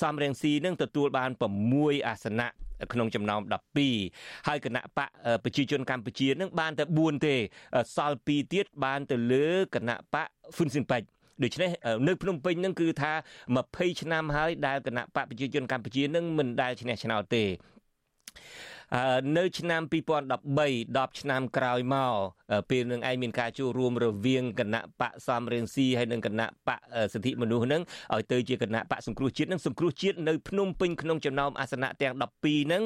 [0.00, 1.30] សំរៀងស៊ីនឹងទទួលបាន
[1.68, 2.48] 6អាសនៈ
[2.92, 3.40] ក្នុងចំណោម
[3.94, 5.08] 12ហើយគណៈបក
[5.44, 7.34] ប្រជាជនកម្ពុជានឹងបានតែ4ទេ
[7.96, 10.26] សល់2ទៀតបានទៅលើគណៈបក
[10.56, 11.02] ហ្វុនស៊ីនប៉ិច
[11.42, 11.70] ដូច្នេះ
[12.08, 13.12] នៅភ្នំពេញនឹងគឺថា
[13.56, 17.44] 20ឆ្នាំហើយដែលគណៈបកប្រជាជនកម្ពុជានឹងមិនដែលឈ្នះឆ្នោតទេ
[19.36, 22.14] នៅឆ្នាំ2013 10ឆ្នាំក្រោយមក
[22.70, 26.80] ពេលនឹងឯងមានការចូលរួមរវាងគណៈបកសំរៀងស៊ីហើយនិងគណៈបក
[27.12, 27.82] សិទ្ធិមនុស្សនឹង
[28.14, 32.82] ឲ្យទៅជាគណៈបកសង្គ្រោះជាតិនឹងសង្គ្រោះជាតិនៅភ្នំពេញក្នុងចំណោមអាសនៈទាំង12នឹង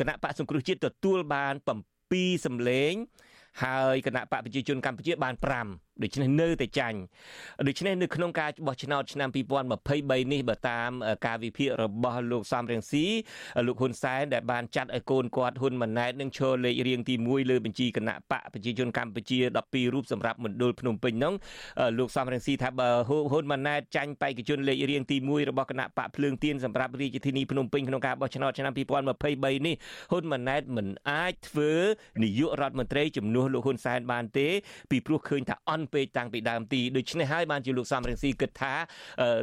[0.00, 1.54] គណៈបកសង្គ្រោះជាតិទទួលបាន
[2.00, 2.92] 7សម្លេង
[3.62, 5.34] ហើយគណៈបកប្រជាជនកម្ពុជាបាន
[5.68, 6.98] 5 ដូច្នេះនៅតែចាញ់
[7.68, 10.90] ដូច្នេះនៅក្នុងការបោះឆ្នោតឆ្នាំ2023នេះបើតាម
[11.26, 13.04] ការវិភាគរបស់លោកសំរងស៊ី
[13.66, 21.32] លោកហ៊ុនសែនដែលបានចាត់ឲ្យកូនគាត់ហ៊ុនម៉ាណែតនឹងឈរលេខរៀងទី1លើបញ្ជីគណៈបកប្រជាជនកម្ពុជា12រូបសម្រាប់មណ្ឌលភ្នំពេញនោះ
[21.98, 29.76] លោកសំរងស៊ីថាបើហ៊ុនម៉ាណែតចាញ់បេក្ខជនលេខរៀងទី1របស់គណៈបកភ្លើងទៀនសម្រាប់រាជធានីភ្នំពេញក្នុងការបោះឆ្នោតឆ្នាំ2023នេះ
[30.12, 31.72] ហ៊ុនម៉ាណែតមិនអាចធ្វើ
[32.22, 34.48] នាយករដ្ឋមន្ត្រីជំនួសលោកហ៊ុនសែនបានទេ
[34.90, 38.74] ពីព្រោះឃើញថាអន់ពេកតាំងពីដើមទីដូច្នេះហើយបានជាលោកសំរងស៊ីគិតថា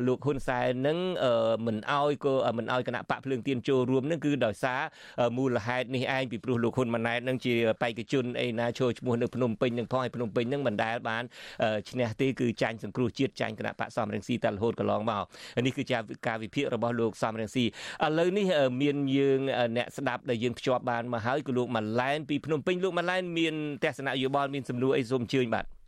[0.07, 0.97] លោកហ៊ុនសែននឹង
[1.67, 4.81] មិនអោយក៏មិនអោយគណៈបកភ្លើងទៀនចូលរួមនឹងគឺដោយសារ
[5.37, 11.23] មូលហេតុនេះឯងពីព្រោះលោកហ៊ុនម៉ាណែតនឹងជាបេក្ខជនអីណាចូលឈ្មោះនៅភ្នំពេញនឹងផងឲ្យភ្នំពេញនឹងមិនដែលបាន
[11.89, 15.23] ឈ្នះទេគឺចាញ់សង្គ្រោះជាតិចាញ់គណៈបកសំរងស៊ីតែរហូតកន្លងមក
[15.65, 15.97] នេះគឺជា
[16.27, 17.67] ការវិភាគរបស់លោកសំរងស៊ីឥ
[18.19, 18.45] ឡូវនេះ
[18.81, 19.39] មានយើង
[19.77, 25.78] អ្នកស្ដាប់ដែលយើងភ្ជាប់បានមកហើយគឺលោកម៉ាឡែនពីភ្នំពេញលោកម៉ាឡែនមានទស្សនៈយោបល់មានសំណួរអីសូមអញ្ជើញបាទ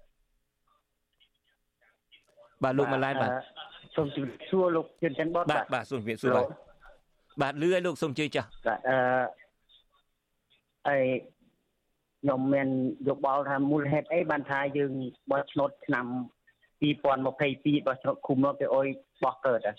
[2.64, 3.32] បាទលោកម៉ាឡែនបាទ
[3.96, 6.46] សូមជម្រាបសួរលោកជឿនច័ន្ទបតបាទបាទសូមជម្រាបសួរបាទ
[7.42, 8.98] បាទលឺឲ្យលោកសូមជឿចាស់បាទអឺ
[10.88, 10.98] អី
[12.22, 12.68] ខ្ញុំមាន
[13.10, 14.92] យោបល់ថាមូលហេតុអីបានថាយើង
[15.32, 16.06] បោះឆ្នោតឆ្នាំ
[16.82, 18.88] 2022បោះឆ្នោតឃុំនោះគេអុយ
[19.24, 19.74] បោះកើតហ៎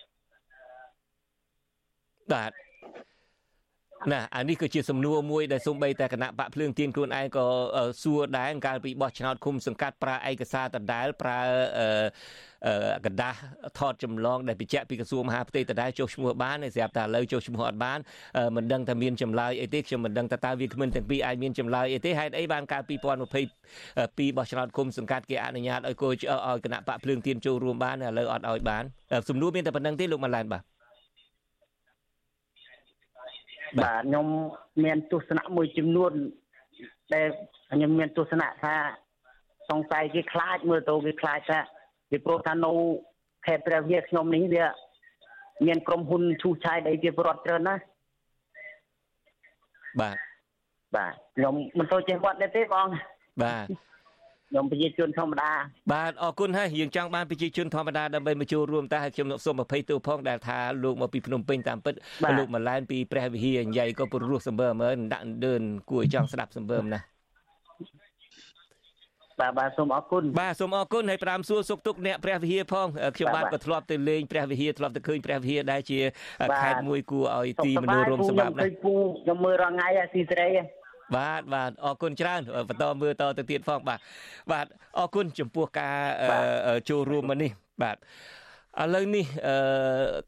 [2.32, 2.52] បាទ
[4.10, 7.46] ណាអានេះគឺជាសំណួរមួយដែលសូម្បីតែគណៈបកភ្លើងទៀនខ្លួនឯងក៏
[8.02, 11.40] សួរដែរកាលពីបោះឆ្នោតឃុំសង្កាត់ប្រើឯកសារដដែលប្រើ
[13.06, 13.38] កដាស់
[13.78, 17.98] ថតចម្លងដែលបញ្ជាក់ពីក្រសួងមហាផ្ទៃដដែលចុះឈ្មោះបានហើយស្រាប់តែឥឡូវចុះឈ្មោះអត់បាន
[18.56, 28.84] មិនដឹងថាមានចម្លើយអីទេខ្ញុំមិនដឹងថាតើវាគ្មិនទាំងពីរអាចមានចម្លើយអីទេហេតុអីបានកាល2022បោះឆ្នោតឃុំសង្កាត់គេអនុញ្ញាតឲ្យគោឲ្យគណៈបកភ្លើងទៀនចូលរួមបានឥឡូវអត់ឲ្យបាន
[29.28, 30.71] សំណួរមានតែប៉ុណ្្នឹងទេលោកម៉ាឡែនបាទ
[33.80, 34.26] បាទខ្ញុំ
[34.84, 36.12] មានទស្សនៈមួយចំនួន
[37.14, 37.26] ដែល
[37.72, 38.74] ខ្ញុំមានទស្សនៈថា
[39.70, 41.58] សង្ស័យគេខ្លាចមើលទៅគេខ្លាចថា
[42.10, 42.72] ពីព្រោះថានៅ
[43.46, 44.66] ខេត្តព្រះវិហារខ្ញុំនេះវា
[45.66, 47.82] មានក្រុមហ៊ុនឈូសឆាយដីជាប្រវត្តិច្រើនណាស់
[50.00, 50.16] បាទ
[50.96, 52.86] បាទខ្ញុំមិនទៅចេះវត្តទេបង
[53.42, 53.66] បាទ
[54.52, 55.50] ខ្ញុំប្រជាជនធម្មតា
[55.92, 61.94] បាទអរគុណហើយយើងចង់បានប្រជាជនធម្មតាដើម្បីមកចូលរួមតែខ្ញុំសូមអភ័យទោសផងដែលថាលោកមកពីភ្នំពេញតាមពិត
[62.38, 67.04] លោកមកឡែនពីព្រះវិហារញ៉ៃក៏ព្រោះសម្បើមើលដាក់ដឿនគួរឲ្យចង់ស្ដាប់សម្បើមណាស់
[69.40, 72.86] បាទបាទសូមអរគុណបាទសូមអរគុណហើយប្រាំសួរសុខទុក្ខអ្នកព្រះវិហារផង
[73.16, 76.00] ខ្ញុំបាទក៏ធ្លាប់ទៅលេងព្រះវិហារធ្លាប់ទៅឃើញព្រះវិហារដែលជា
[76.62, 80.48] ខេត្តមួយគួរឲ្យទីមនោរម្យសម្រាប់ណាស់ខ្ញុំមើលរាល់ថ្ងៃអាស៊ីសេរី
[81.16, 83.98] បាទបាទអរគុណច្រើនបន្តមើលតទៅទៀតផងបាទ
[84.52, 84.66] បាទ
[84.98, 85.96] អរគុណចំពោះការ
[86.88, 87.50] ចូលរួមមកនេះ
[87.82, 87.96] បាទ
[88.80, 89.26] ឥឡូវនេះ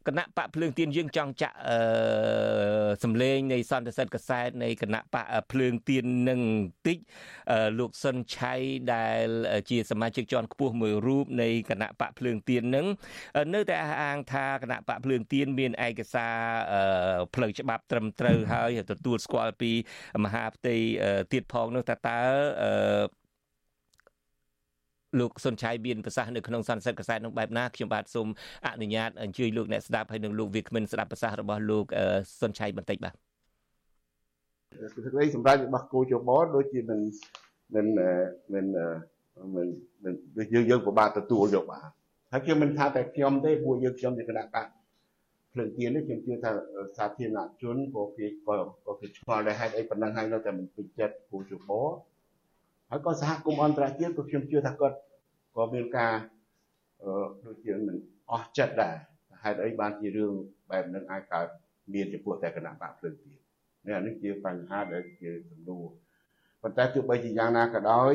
[0.07, 1.57] គណៈបកភ្លើងទៀនយើងចង់ចាក់
[3.03, 6.41] សម្លេងនៃសន្និសិទកសែតនៃគណៈបកភ្លើងទៀននឹង
[6.87, 6.99] តិច
[7.79, 8.55] លោកសុនឆៃ
[8.95, 9.27] ដែល
[9.71, 12.87] ជាសមាជិកជាន់ខ្ពស់មួយរូបនៃគណៈបកភ្លើងទៀននឹង
[13.55, 16.37] នៅតែអះអាងថាគណៈបកភ្លើងទៀនមានឯកសារ
[17.35, 19.73] ផ្លូវច្បាប់ត្រឹមត្រូវហើយទទួលស្គាល់ពី
[20.25, 20.77] មហាផ្ទៃ
[21.33, 22.21] ទៀតផងនោះតើតើ
[25.21, 28.29] លោកសុនឆៃមានប្រសាសន៍នៅក្នុងសន្និសីទកសែតនោះបែបណាខ្ញុំបាទសូម
[28.67, 31.85] អនុញ្ញាតអញ្ជើញលោកអ្នកស្ដាប់ហើយនឹងលោកវាគ្មិនស្ដាប់ប្រសាសន៍របស់លោក
[32.41, 33.15] សុនឆៃបន្តិចបាទ
[34.95, 37.01] សេចក្តីសម្រេចរបស់គូជបដូចជាមិន
[37.75, 37.87] មិន
[38.53, 38.67] មិន
[39.55, 39.67] មិន
[40.05, 41.87] មិនយើងយើងពិបាកទទួលយកបាន
[42.33, 44.67] ហើយខ្ញុំមិនថាតែខ្ញុំទេពួកយើងខ្ញុំជាគណៈបក
[45.53, 46.51] ភ្លើងទៀននេះខ្ញុំជឿថា
[46.97, 48.57] សាធារណជនក៏គេក៏
[48.87, 51.71] ក៏គេឆ្ងល់ដែរហេតុអីប៉ុណ្ណឹងហើយនៅតែមិនពេញចិត្តគូជប
[52.95, 54.97] ហើយក៏សហគមន៍អន្តរជាតិក៏ខ្ញុំជឿថាគាត់
[55.57, 56.13] ក៏មានការ
[57.03, 57.97] អឺដូចជាមិន
[58.33, 58.95] អស់ចិត្តដែរ
[59.43, 60.33] ហេតុអីបានជារឿង
[60.71, 61.47] បែបហ្នឹងអាចកើត
[61.95, 63.39] មានចំពោះតែគណៈបកភ្លើងទៀន
[63.87, 65.87] នេះអានេះជាបញ្ហាដែលជាសំណួរ
[66.63, 68.13] ប៉ុន្តែទោះបីជាយ៉ាងណាក៏ដោយ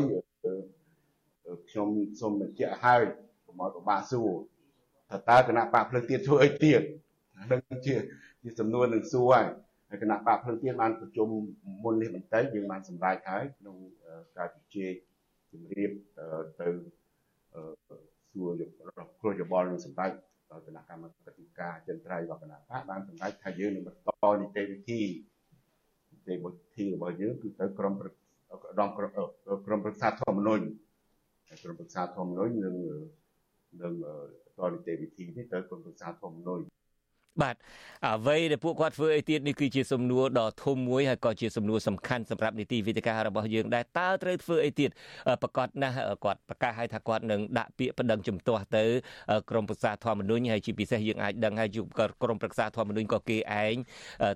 [1.69, 1.87] ខ្ញុំ
[2.19, 3.03] សូមបញ្ជាក់ហើយ
[3.45, 4.29] កុំឲ្យពិបាកសួរ
[5.09, 6.81] ថាតើគណៈបកភ្លើងទៀនធ្វើអីទៀត
[7.51, 7.95] នឹងជា
[8.41, 9.47] ជាសំណួរនឹងសួរហើយ
[9.89, 11.27] ហើយគណៈបកភ្លើងទៀនបានប្រជុំ
[11.83, 13.75] មុននេះបន្តិចយើងបានសម្រេចហើយក្នុង
[14.37, 14.93] ការជជែក
[15.51, 15.91] ជំរាប
[16.59, 16.67] ទៅ
[18.31, 18.51] សួរ
[19.19, 20.11] គ្រោះយោបល់នឹងសម្រេច
[20.51, 25.01] ដល់គណៈកម្មាធិការចិនត្រៃរបស់គណៈបកបានសម្រេចថាយើងនឹងបន្តនីតិវិធី
[26.11, 30.65] នីតិវិធីរបស់យើងគឺទៅក្រុមក្រុមក្រុមប្រឹក្សាធម្មនុញ្ញ
[31.63, 32.75] ក្រុមប្រឹក្សាធម្មនុញ្ញនឹង
[33.81, 33.93] នឹង
[34.57, 36.63] តនីតិវិធីនេះទៅក្រុមប្រឹក្សាធម្មនុញ្ញ
[37.41, 37.55] បាទ
[38.05, 44.89] អ្វីដែលពួកគាត់ធ្វើអីទៀតនេះគឺជាសំណួរដ៏ធំមួយហើយក៏ជាសំណួរសំខាន់សម្រាប់នីតិវិទ្យារបស់យើងដែរតើត្រូវធ្វើអីទៀត
[45.41, 48.85] ប្រកាសណាស់គាត់ប្រកាសឲ្យថាគាត់នឹងដាក់ពាក្យប្តឹងជំទាស់ទៅ
[49.49, 51.69] ក្រមប្រឹក្សាធម្មនុញ្ញហើយជាពិសេសយើងអាចដឹងហើយ
[52.23, 53.75] ក្រមប្រឹក្សាធម្មនុញ្ញក៏គេឯង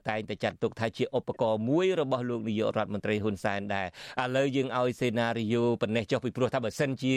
[0.09, 3.87] តែងតែចាត់ទុកថាជាឧបករណ៍មួយរបស់លោកនាយករដ្ឋមន្ត្រីហ៊ុនសែនដែរ
[4.23, 7.15] ឥឡូវយើងឲ្យសេណារីយ៉ូប៉ុណ្ណេះចុះពីព្រោះថាបើសិនជា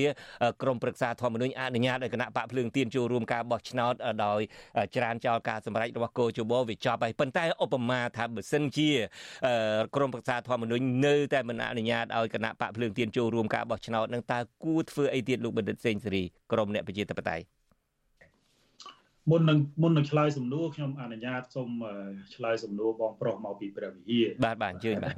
[0.62, 4.40] ក្រមប្រឹក្សាធម្មនុញ្ញអនុញ្ញាតឲ្យគណៈបកភ្លើងទៀនចូលរួមការបោះឆ្នោតដោយ
[4.96, 8.90] ច្រានចោលការសម្រេចរបស់គោជបវាចប់ហើយប៉ុន្តែឧបមាថាបើសិនជា
[9.96, 17.44] ក្រមប្រឹក្សាធម្មនុញ្ញនៅតែមិនអនុញ្ញាតឲ្យគណៈបកភ្លើងទៀនចូលរួមការបោះឆ្នោតនឹងតើគួរធ្វើអីទៀតលោកបណ្ឌិតសេងសេរីក្រមអ្នកប្រជាធិបតេយ្យ
[19.30, 21.70] មុននឹងមុននឹងឆ្លើយសំណួរខ្ញុំអនុញ្ញាតសូម
[22.34, 25.14] ឆ្លើយសំណួរបងប្រុសមកពីព្រះវិហារបាទបាទអញ្ជើញបាទ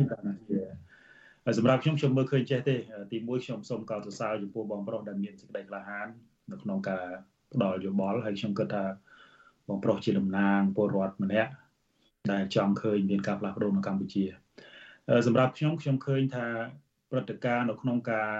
[1.44, 2.74] ហើយសម្រាប់ខ្ញុំខ្ញុំមើលឃើញចេះទេ
[3.12, 6.08] ទីមួយខ្ញុំសូមកោតសរសើរចំពោះបងប្រុសដែលមានសេចក្តីក្លាហាន
[6.52, 7.04] នៅក្នុងការ
[7.54, 8.84] ផ្ដល់យោបល់ហើយខ្ញុំគិតថា
[9.68, 11.50] បងប្រុសជាតំណាងពលរដ្ឋម្នាក់
[12.32, 14.24] ដែលចង់ឃើញមានការផ្លាស់ប្ដូរនៅកម្ពុជា
[15.26, 16.46] សម្រាប់ខ្ញុំខ្ញុំឃើញថា
[17.10, 18.30] ព្រឹត្តិការណ៍នៅក្នុងការ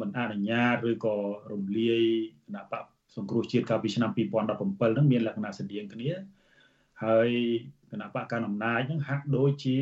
[0.00, 1.16] មិនអនុញ្ញាតឬក៏
[1.52, 2.02] រំលាយ
[2.46, 2.84] គណៈបក
[3.16, 4.18] សង្គ្រោះជាតិកាលពីឆ្នាំ2017
[4.52, 6.10] ហ្នឹងមានលក្ខណៈស្តៀងគ្នា
[7.04, 7.28] ហើយ
[7.90, 9.78] គណៈបកកណ្ដាលអំណាចហ្នឹងហាក់ដូចជា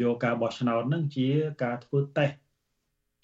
[0.00, 1.28] យកការបោះឆ្នោតហ្នឹងជា
[1.64, 2.36] ការធ្វើតេស្ត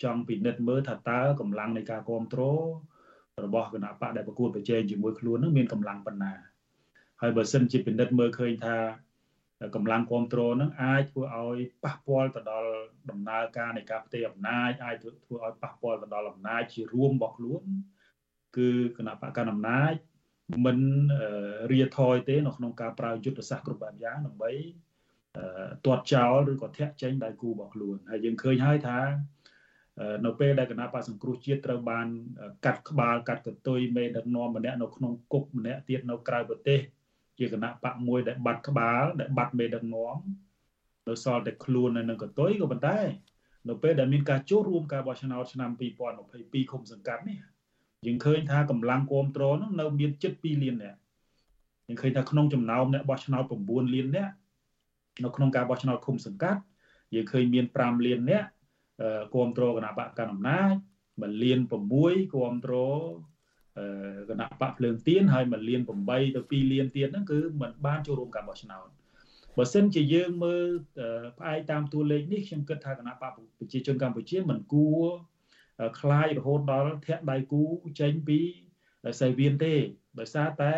[0.02, 2.68] ចង់ពិនិត្យមើលថាតើកម្លាំងនៃការគ្រប់គ្រង
[3.44, 6.32] របស់គណៈបកដែលប្រកួតប្រជែងជាមួយខ្លួននឹងមានកម្លាំងប៉ុណ្ណា
[7.20, 8.76] ហើយបើសិនជាពិនិត្យមើលឃើញថា
[9.74, 12.70] កម្លាំងគ្រប់គ្រងនឹងអាចធ្វើឲ្យប៉ះពាល់ទៅដល់
[13.10, 17.62] ដំណើរការនៃការផ្ទេរអំណាចអាចធ្វើឲ្យប៉ះពាល់ទៅដល់អំណាចជារួមរបស់ខ្លួន
[18.56, 19.94] គឺគណៈបកកណ្ដាលអំណាច
[20.64, 20.78] មិន
[21.72, 24.52] រាថយទេនៅក្នុងការប្រើយុទ្ធសាស្ត្រគ្រប់បែបយ៉ាងដើម្បី
[25.84, 28.98] ទាត់ចោលឬក៏ធាក់ចេញដៃគូរបស់ខ្លួនហើយយើងឃើញហើយថា
[30.24, 32.06] នៅពេលដែលគណៈបកសង្គ្រោះជាតិត្រូវបាន
[32.64, 36.80] កាត់ក្បាលកាត់កតុយមេដឹកនាំម្នាក់នៅក្នុងគុកម្នាក់ទៀតនៅក្រៅប្រទេស
[37.38, 40.16] ជាគណៈបកមួយដែលបាត់ក្បាលដែលបាត់មេដឹកនាំ
[41.08, 42.98] នៅសល់តែខ្លួននៅនឹងកតុយក៏ប៉ុន្តែ
[43.68, 45.70] នៅពេលដែលមានការចូលរួមការបោះឆ្នោតឆ្នាំ
[46.20, 47.38] 2022ឃុំសង្កាត់នេះ
[48.06, 50.98] យើងឃើញថាកម្លាំងគ្រប់គ្រងនៅមានជិត2លាននាក់
[51.88, 54.34] យើងឃើញថាក្នុងចំណោមអ្នកបោះឆ្នោត9លាននាក់
[55.24, 56.60] នៅក្នុងការបោះឆ្នោតឃុំសង្កាត់
[57.14, 58.48] យើងឃើញមាន5លាននាក់
[59.33, 60.73] គ្រប់គ្រងគណៈបកកណ្ដាលអំណាច
[61.07, 61.85] 1លាន6គ្រប់
[62.65, 63.01] គ្រង
[64.29, 68.87] គណៈបកភ្លើងទៀនហើយ1លាន8ទៅ2លានទៀតហ្នឹងគឺมันបានចូលរួមការបោះឆ្នោត
[69.57, 70.67] បើសិនជាយើងមើល
[71.37, 75.05] ផ្អែកតាមតួលេខនេះខ្ញុំគិតថាគណៈបកប្រជាជនកម្ពុជាមិនគួរ
[75.99, 77.63] คลายរហូតដល់ធាក់ដៃគូ
[77.99, 78.39] ចេញពី
[79.21, 79.73] សេវៀនទេ
[80.19, 80.75] ដោយសារតែ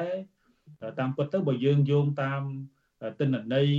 [1.00, 2.42] តាមពិតទៅបើយើងយោងតាម
[3.20, 3.70] ទិន្នន័យ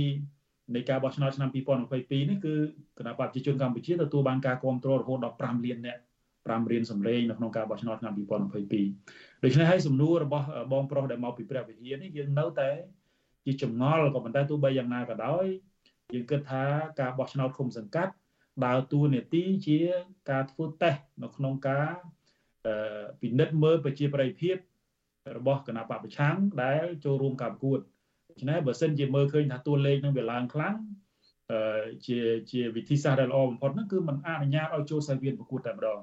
[0.74, 2.54] នៃការបោះឆ្នោតឆ្នាំ2022នេះគឺ
[2.98, 6.00] គណៈបព្វជិជនកម្ពុជាទទួលបានការគ្រប់គ្រងរហូតដល់5លាននាក់
[6.36, 12.70] 5រៀនសម្លេងនៅក្នុងការបោះឆ្នោតឆ្នាំ2022ដូច្នេះហើយសំណួររបស់បងប្រុសដែលមកពីព្រះវិហារនេះយើងនៅតែ
[13.44, 15.46] ជាចម្ងល់ក៏ប៉ុន្តែទោះបីយ៉ាងណាក៏ដោយ
[16.14, 16.64] យើងគិតថា
[17.00, 18.12] ការបោះឆ្នោតឃុំសង្កាត់
[18.66, 19.78] ដើរតួនាទីជា
[20.30, 21.88] ការធ្វើតេស្តនៅក្នុងការ
[23.20, 24.56] ពិនិត្យមើលប្រជាប្រិយភាព
[25.36, 27.99] របស់គណៈបព្វប្រឆាំងដែលចូលរួមការប្រកួតដូ
[28.40, 30.76] ច្នេះបើសិនជាមើលឃើញថាតួលេខនឹងវាឡើងខ្លាំង
[31.50, 32.18] អឺជា
[32.50, 36.00] ជាវិធីសាស្ត្រដែលល្អបំផុតហ្នឹងគឺมันអនុញ្ញាតឲ្យចូលសាវៀនប្រកួតតែម្ដង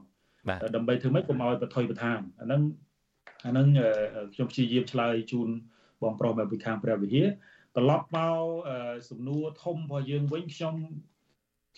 [0.76, 2.62] ដើម្បីធ្វើម៉េចកុំឲ្យបថុយបន្ថានអាហ្នឹង
[3.46, 3.68] អាហ្នឹង
[4.34, 5.50] ខ្ញុំព្យាយាមឆ្លើយជូន
[6.04, 7.28] បងប្រុសមកពីខាងព្រះវិហារ
[7.76, 8.44] ត្រឡប់មក
[9.10, 10.76] សំណួរធំរបស់យើងវិញខ្ញុំ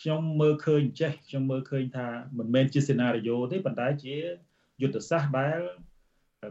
[0.01, 2.07] ខ្ញុំមើលឃើញចេះខ្ញុំមើលឃើញថា
[2.37, 4.15] មិនមែនជាសេណារីយ៉ូទេប៉ុន្តែជា
[4.81, 5.59] យុទ្ធសាស្ត្រដែល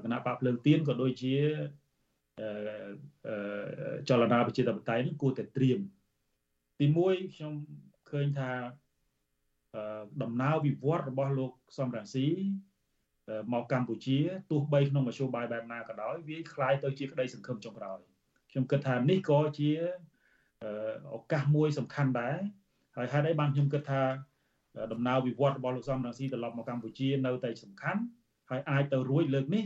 [0.05, 1.35] គណៈបកភ្លើងទៀនក៏ដូចជា
[4.10, 5.80] ចលនាប្រជាធិបតេយ្យនេះគួរតែត្រៀម
[6.80, 7.54] ទី1ខ្ញុំ
[8.10, 8.52] ឃើញថា
[10.24, 12.28] ដំណើរវិវត្តរបស់លោកសំរងស៊ី
[13.54, 14.18] មកកម្ពុជា
[14.52, 18.00] ទោះបីក្នុងមធ្យោបាយបែបណាក៏ដោយវាคล้ายទៅជាក្តីសង្ឃឹមចុងក្រោយ
[18.52, 19.72] ខ្ញុំគិតថានេះក៏ជា
[21.16, 22.38] ឱកាសមួយសំខាន់ដែរ
[22.98, 24.02] ហើយហេតុអីបានខ្ញុំគិតថា
[24.94, 28.02] ដំណើរវិវត្តរបស់លោកសំរងស៊ីត្រឡប់មកកម្ពុជានៅតែសំខាន់
[28.50, 29.66] ហើយអាចទៅរួចលើកនេះ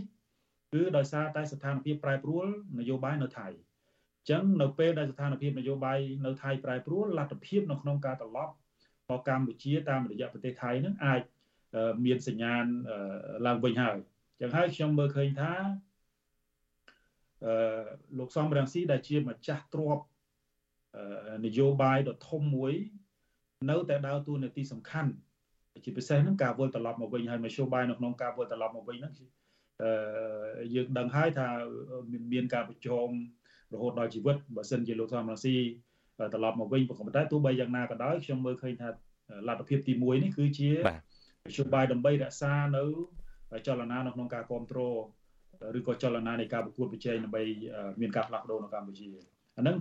[0.72, 2.46] គឺដោយសារតែស្ថានភាពប្រែប្រួល
[2.80, 8.52] នយោបាយនៅថៃអញ្ចឹងនៅពេលដែលស្ថានភាពនយោបាយនៅថៃប្រែប្រួលលទ្ធភាពនៅក្នុងការត្រឡប់
[9.10, 11.20] មកកម្ពុជាតាមរយៈប្រទេសថៃនឹងអាច
[12.04, 12.64] មានសញ្ញាណ
[13.46, 15.52] ឡើងវិញហើយអញ្ចឹងហើយខ្ញុំមើលឃើញថា
[17.44, 17.82] អឺ
[18.18, 19.98] លោកសំរងស៊ីដែលជាម្ចាស់ទ្រប
[21.46, 22.72] នយោបាយដ៏ធំមួយ
[23.70, 25.10] នៅតែដើរតួនាទីសំខាន់
[25.84, 29.41] ជាពិសេសហ្នឹងការវិលត្រឡប់មកវិញហើយមធ្យោបាយនៅក្នុងការវិលត្រឡប់មកវិញហ្នឹងអឺ
[30.74, 31.48] យើងដឹងហើយថា
[32.32, 33.08] មានការប្រជុំ
[33.74, 35.56] រហូតដល់ជីវិតបើសិនជាលោកសំរងស៊ី
[36.32, 38.88] ត្រឡប់មកវិញប៉ុន្តែទោះបីយ៉ាងណាក៏ដោយខ្ញុំមើលឃើញថា
[39.48, 40.70] លទ្ធភាពទី1នេះគឺជា
[41.44, 44.96] មធ្យោបាយដើម្បីរក្សានៅចលនានៅក្នុងការគ្រប់គ្រង
[45.78, 47.42] ឬក៏ចលនានៃការប្រកួតប្រជែងដើម្បី
[48.00, 49.08] មានការផ្លាស់ប្ដូរនៅកម្ពុជា
[49.56, 49.76] អាហ្នឹង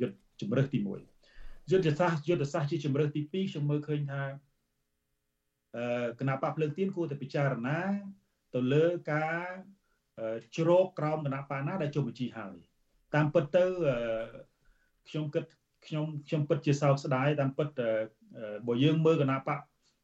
[0.00, 0.78] យុទ្ធជំរើសទី
[1.24, 4.22] 1យុទ្ធសាស្ត្រយុទ្ធសាស្ត្រជាជំរើសទី2ខ្ញុំមើលឃើញថា
[5.76, 7.78] អឺគណៈបកភ្លើងទៀនគួរតែពិចារណា
[8.56, 9.48] ទៅលើការ
[10.56, 12.54] ជ្រោកក្រោមគណៈបកណាដែលចុះបញ្ជីហើយ
[13.14, 13.64] តាមពិតទៅ
[15.08, 15.44] ខ្ញុំគិត
[15.86, 17.68] ខ្ញុំខ្ញុំពិតជាសោកស្ដាយតាមពិត
[18.66, 19.58] បើយើងមើលគណៈបក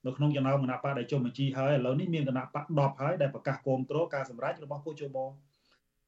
[0.07, 5.17] នៅក្នុងចំណោមគណៈបកដែលចុះបញ្ជីហើយឥឡូវនេះមានគណៈបក10ហើយដែលប្រកាសគ្រប់គ្រងការសម្រេចរបស់គូជប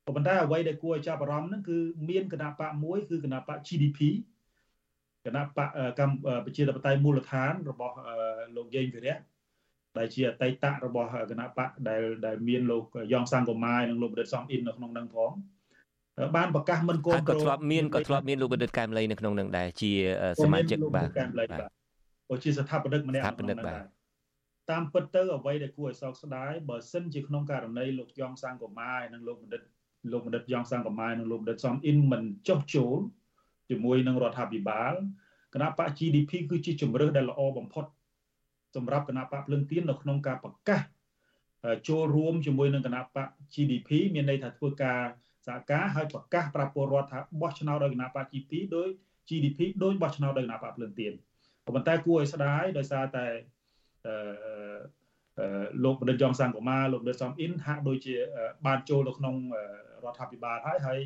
[0.05, 1.78] ក៏ប៉ុន្តែអ្វីដែលគួរឲ្យចាប់អារម្មណ៍ហ្នឹងគឺ
[2.11, 3.99] មានគណៈបកមួយគឺគណៈបក GDP
[5.26, 5.68] គណៈបក
[5.99, 7.97] កម្ពុជាប្រជាធិបតេយ្យមូលដ្ឋានរបស់
[8.57, 9.16] លោកយេងវិរៈ
[9.99, 15.32] ដែលជាអតីតរបស់គណៈបកដែលដែលមានលោកយ៉ងសង្គមាយនិងលោកបណ្ឌិតសំអ៊ិននៅក្នុងនឹងផង
[16.36, 19.92] បានប្រកាសមិនគ្រប់គ្រងក៏ធ្លាប់មានក៏ធ្លាប់មានលោកបណ្ឌិតកែមលីនៅក្នុងនឹងដែរជា
[20.45, 21.09] សមាជិកបាទ
[22.30, 23.80] ក៏ជាស្ថាបនិកម្នាក់ក្នុងនឹងដែរ
[24.70, 29.62] តាមពិតទៅអ្វីដែលគួរឲ្យសោកស្ដាយបើសិនជាក្នុងករណីលោកយ៉ងសង្គមាយនិងលោកបណ្ឌិត
[30.12, 32.99] លោកបណ្ឌិតយ៉ងសង្គមាយនិងលោកបណ្ឌិតសំអ៊ិនមិនចុះចូល
[33.70, 34.95] ជាមួយនឹងរដ្ឋាភិបាល
[35.55, 37.84] គណៈបក GDP គឺជាជំរើសដែលល្អបំផុត
[38.75, 40.81] សម្រាប់គណៈបកភ្លឹងទៀននៅក្នុងការប្រកាស
[41.89, 45.01] ចូលរួមជាមួយនឹងគណៈបក GDP មានន័យថាធ្វើការ
[45.47, 48.89] សហការហើយប្រកាសប្រាប់ពលរដ្ឋថាបោះឆ្នោតដោយគណៈបក GDP ដោយ
[49.29, 51.12] GDP ដោយបោះឆ្នោតដោយគណៈបកភ្លឹងទៀន
[51.66, 53.27] ប៉ុន្តែគួរឲ្យស្ដាយដោយសារតែ
[54.07, 58.14] អឺលោកបណ្ឌិតយ៉ងសាំងកូម៉ាលោកបណ្ឌិតសំអ៊ិនហាក់ដូចជា
[58.66, 59.35] បានចូលទៅក្នុង
[60.05, 61.01] រដ្ឋាភិបាលហើយហើយ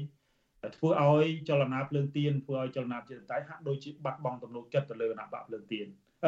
[0.77, 5.87] ធ្វើឲ្យចលនាភ្លើងទៀនធ្វើឲ្យចលនាជាតិតៃហាក់ដូចជាបាត់បង់ទំនុកចិត្តទៅលើគណៈបកភ្លើងទៀន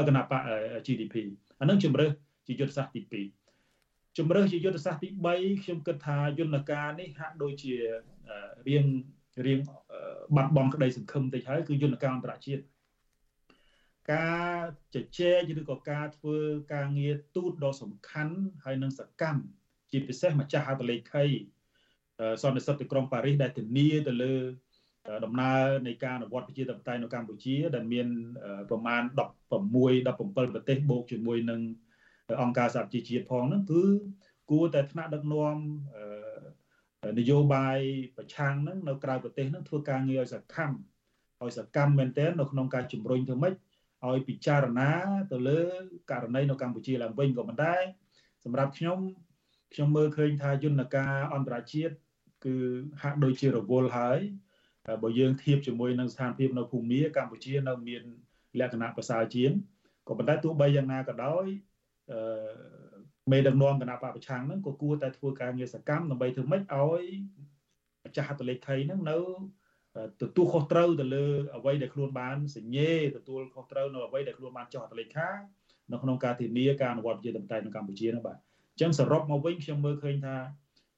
[0.08, 0.40] គណៈបក
[0.86, 1.14] GDP
[1.60, 2.12] អានឹងជំរើស
[2.46, 3.22] ជាយុទ្ធសាស្ត្រទី
[3.78, 7.74] 2ជំរើសជាយុទ្ធសាស្ត្រទី3ខ្ញុំគិតថាយន្តការនេះហាក់ដូចជា
[8.68, 8.84] រៀង
[9.46, 9.58] រៀង
[10.36, 12.62] បាត់បង់ក្តីសង្ឃឹមតិចហើយគឺយន្តការអន្តរជាតិ
[14.12, 14.60] ការ
[14.94, 16.38] ជជែកឬក៏ការធ្វើ
[16.74, 18.34] ការងារទូតដ៏សំខាន់
[18.64, 19.42] ហើយនឹងសកម្ម
[19.90, 21.24] ជាពិសេសម្ចាស់ហត្ថលេខី
[22.42, 24.34] សន្និសីទទីក្រុងប៉ារីសដែលធានាទៅលើ
[25.24, 28.06] ដំណើរនៃការអនុវត្តប្រជាធិបតេយ្យនៅកម្ពុជា ដែលមាន
[28.70, 31.60] ប្រមាណ16 17ប្រទេសបូកជាមួយនឹង
[32.42, 33.82] អង្គការសហជីវជាតិផងហ្នឹងគឺ
[34.50, 35.56] គួរតែថ្នាក់ដឹកនាំ
[37.18, 37.78] នយោបាយ
[38.16, 40.76] ប្រឆាំងហ្នឹងនៅក្រៅប្រទេសហ្នឹងធ្វើការងារឲ្យសកម្ម
[41.42, 43.54] ឲ្យសកម្មមែនទែននៅក្នុងការជំរុញធ្វើម៉េច
[44.08, 44.90] ឲ្យពិចារណា
[45.32, 45.60] ទៅលើ
[46.10, 47.74] ករណីនៅកម្ពុជាឡើងវិញក៏ប៉ុន្តែ
[48.44, 48.98] សម្រាប់ខ្ញុំ
[49.74, 51.94] ខ្ញុំមើលឃើញថាយន្តការអន្តរជាតិ
[52.44, 52.56] គឺ
[53.02, 54.20] ហាក់ដូចជារវល់ហើយ
[55.02, 58.02] បើយើងធៀបជាមួយនឹងស្ថានភាពនៅភូមាកម្ពុជានៅមាន
[58.60, 59.50] លក្ខណៈប្រសើរជាង
[60.08, 61.46] ក៏ប៉ុន្តែទោះបីយ៉ាងណាក៏ដោយ
[62.12, 62.20] អឺ
[63.32, 67.02] មេដឹកនាំគណៈបពប្រឆាំងហ្នឹងក៏គួរតែធ្វើការងារសកម្មដើម្បីធ្វើម៉េចឲ្យ
[68.04, 69.18] ម្ចាស់ហត្ថលេខីហ្នឹងនៅ
[70.22, 71.26] ទទួលខុសត្រូវទៅលើ
[71.56, 75.28] អ្វីដែលខ្លួនបានសញ្ញេទទួលខុសត្រូវនៅអ្វីដែលខ្លួនបានចុះហត្ថលេខា
[75.92, 78.36] នៅក្នុងការធានាការអនុវត្តប្រជាធិបតេយ្យនៅកម្ពុជានោះបាទ
[78.72, 80.36] អញ្ចឹងសរុបមកវិញខ្ញុំមើលឃើញថា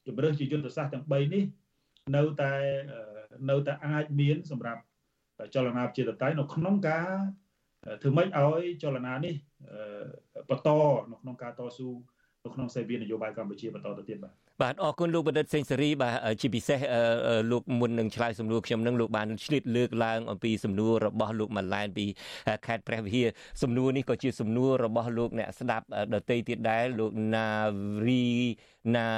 [0.06, 1.44] ជំរើសជាយុទ្ធសាស្ត្រទាំង3នេះ
[2.16, 2.52] នៅតែ
[3.50, 4.80] នៅតែអាចមានសម្រាប់
[5.54, 7.08] ចលនាប្រជាធិបតេយ្យនៅក្នុងការ
[8.02, 9.34] ធ្វើម៉េចឲ្យចលនានេះ
[10.50, 10.68] បន្ត
[11.10, 11.88] នៅក្នុងការតស៊ូ
[12.44, 16.78] នៅក្នុងសេវានយោបាយកម្ពុជាបន្តទៅទៀតបាទបាទអរគុណលោកបណ្ឌិតសេងសេរីបាទជាពិសេស
[17.52, 22.06] លោកមុននឹងឆ្លើយសំណួរខ្ញុំនឹងលោកបានឆ្លៀតលើកឡើងអំពីសំណួររបស់លោកម៉ាឡែនពី
[22.66, 23.28] ខេត្តព្រះវិហារ
[23.62, 27.48] សំណួរនេះក៏ជាសំណួររបស់លោកអ្នកស្ដាប់ដតីទៀតដែរលោកណា
[28.06, 28.24] រី
[28.96, 29.08] ណា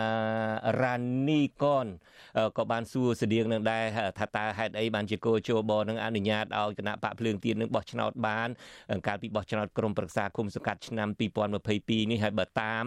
[0.83, 0.95] រ៉ា
[1.29, 1.87] នីកន
[2.59, 3.85] ក៏បានសួរស្តៀងនឹងដែរ
[4.19, 8.49] ថាតើហេតុអីបានជាគោជបនឹងអនុញ្ញាតឲ្យគណៈបកភ្លើងទៀននឹងបោះឆ្នោតបាន
[9.07, 11.09] កាលពីបោះឆ្នោតក្រុមប្រឹក្សាគុំសង្កាត់ឆ្នាំ
[11.61, 12.85] 2022នេះហើយបើតាម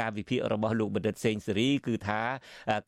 [0.00, 2.20] ការវិភាគរបស់លោកបណ្ឌិតសេងសេរីគឺថា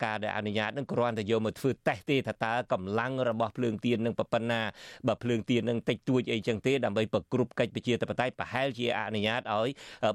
[0.05, 4.61] ការដែលអនុញ្ញាតនឹងគ្រាន់តែយកមកធ្វើតេស្តទេថាតើកម្លាំងរបស់ភ្លើងទៀននឹងប៉ុណ្ណា
[5.07, 9.69] បើភ្លើងទៀននឹងតិចតួចអីចឹងទេដើម្បីប្រគ្រប់កិច្ចប្រជាធិបតេយ្យប្រហែលជាអនុញ្ញាតឲ្យ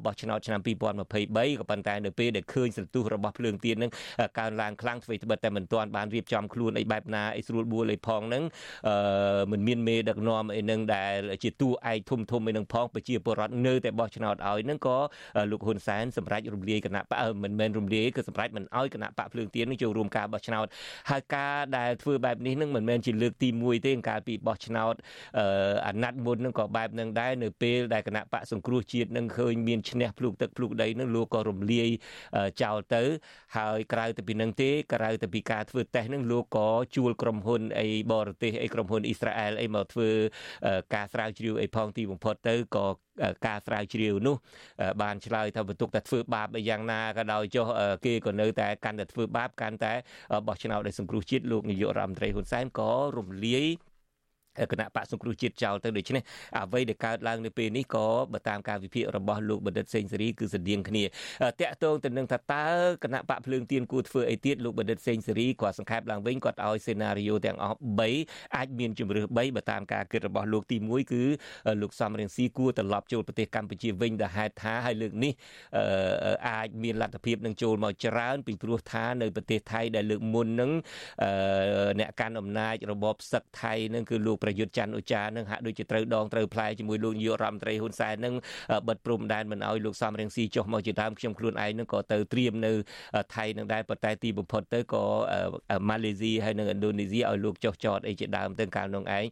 [0.04, 3.90] បោះឆ្នោតឆ្នាំ2023ក៏ប៉ុន្តែនៅពេលដែលឃើញសន្ទុះរបស់ភ្លើងទៀននឹង
[4.38, 8.42] កើនឡើងខ្លាំងធ្វើត្បិតតែមិនទាន់បានរៀបចំខ្លួនអីបែបណាអីស្រួលបួលអីផងនឹង
[8.88, 14.96] អឺមិនមានមេដឹកនាំអីនឹងដែលជាតួឯកធំធំអីនឹងផងប្រជាពលរដ្ឋនៅតែបោះឆ្នោតឲ្យនឹងក៏
[15.50, 20.66] លោកហ៊ុនសែនសម្រាប់រំលាយគណៈបកមិនមែនរំលាយគឺសម្រាប់មិនឲ្យគណៈបកភ្លើងទៀននឹងចូលរួមការបោះឆ្នោត
[21.11, 24.94] ហើយការដែលធ្វើបែបនេះនឹងមិនមែនជាលើកទី1ទេកាលពីបោះឆ្នោត
[25.86, 31.88] អាណត្តិមុននឹងក៏បែបនឹងដែរនៅពេលដែលគណៈបកសង្គ្រោះជាតិនឹងឃើញមានឈ្នះភ្លុកទឹកភ្លុកដីនឹងលោកក៏រំលាយ
[32.62, 32.97] ចោលទៅ
[33.57, 40.09] ហើយក្រៅទៅពីនឹងទេក្រៅទៅពីការធ្វើតេស្តនឹងលោកក៏ជួលក្រុមហ៊ុនអីបរទេសអីក្រុមហ៊ុនអ៊ីស្រាអែលអីមកធ្វើ
[40.94, 42.86] ការស្រាវជ្រាវអីផងទីបំផុតទៅក៏
[43.46, 44.36] ការស្រាវជ្រាវនោះ
[45.03, 47.66] បានឆ្លើយថាបន្ទុកតែធ្វើបាបយ៉ាងណាក៏ដោយចុះ
[48.05, 49.92] គេក៏នៅតែកាន់តែធ្វើបាបកាន់តែ
[50.46, 53.66] បោះឆ្នោតដោយសង្គ្រោះជាតិលោកនាយករដ្ឋមន្ត្រីហ៊ុនសែនក៏រំលាយ
[54.72, 56.22] គណៈបកសង្គ្រោះជាតិចោលទៅដូច្នេះ
[56.56, 61.04] អ្វីដែលកើតឡើងនៅពេលនេះក៏បើតាមការវិភាគរបស់លោកបណ្ឌិតសេងសេរីគឺស្តៀងគ្នា
[61.61, 62.66] តាក់ទងទៅនឹងថាតើ
[63.04, 67.78] គណៈបកភ្លើងទៀនគួរធ្វើអីទៀតលោកបណ្ឌិតសេងសេរីគាត់សង្ខេបឡើងវិញគាត់ឲ្យសេណារីយ៉ូទាំងអស់
[68.16, 71.22] 3អាចមានជំរឿស3បើតាមការគិតរបស់លោកទី1គឺ
[71.82, 75.32] លោកសំរៀងស៊ីគួរត្រឡប់ចូលប្រទេសកម្ពុជាវិញដែលហេតុថាឲ្យលើកនេះ
[76.48, 80.70] អាចមានលទ្ធភាពនឹងចូលមកច្រើនពីព្រោះថានៅប្រទេសថៃដែលលើកមុននឹង
[82.00, 88.34] អ្នកកាន់អំណាចរបបសឹកថៃនឹងគឺលោកប្រយុទ្ធច័ន្ទឧចានឹងហាក់ដូចជាត្រូវដងត្រូវផ្លែជាមួយលោកនាយករដ្ឋមន្ត្រីហ៊ុនសែននឹង
[88.88, 92.72] បិទព្រំដែនមិនឲ្យលោកសំរងស៊ីចុះមកជាដើមខ្ញុំខ្លួនឯងនឹងក៏ទៅត្រៀមនៅ
[93.34, 95.05] ថៃនឹងដែរប៉ុន្តែទីបំផុតទៅក៏
[95.88, 99.24] ម៉ាឡេស៊ីហើយនិងឥណ្ឌូនេស៊ីឲ្យលោកចុះចតអីជាដើមទៅកាលនោះឯង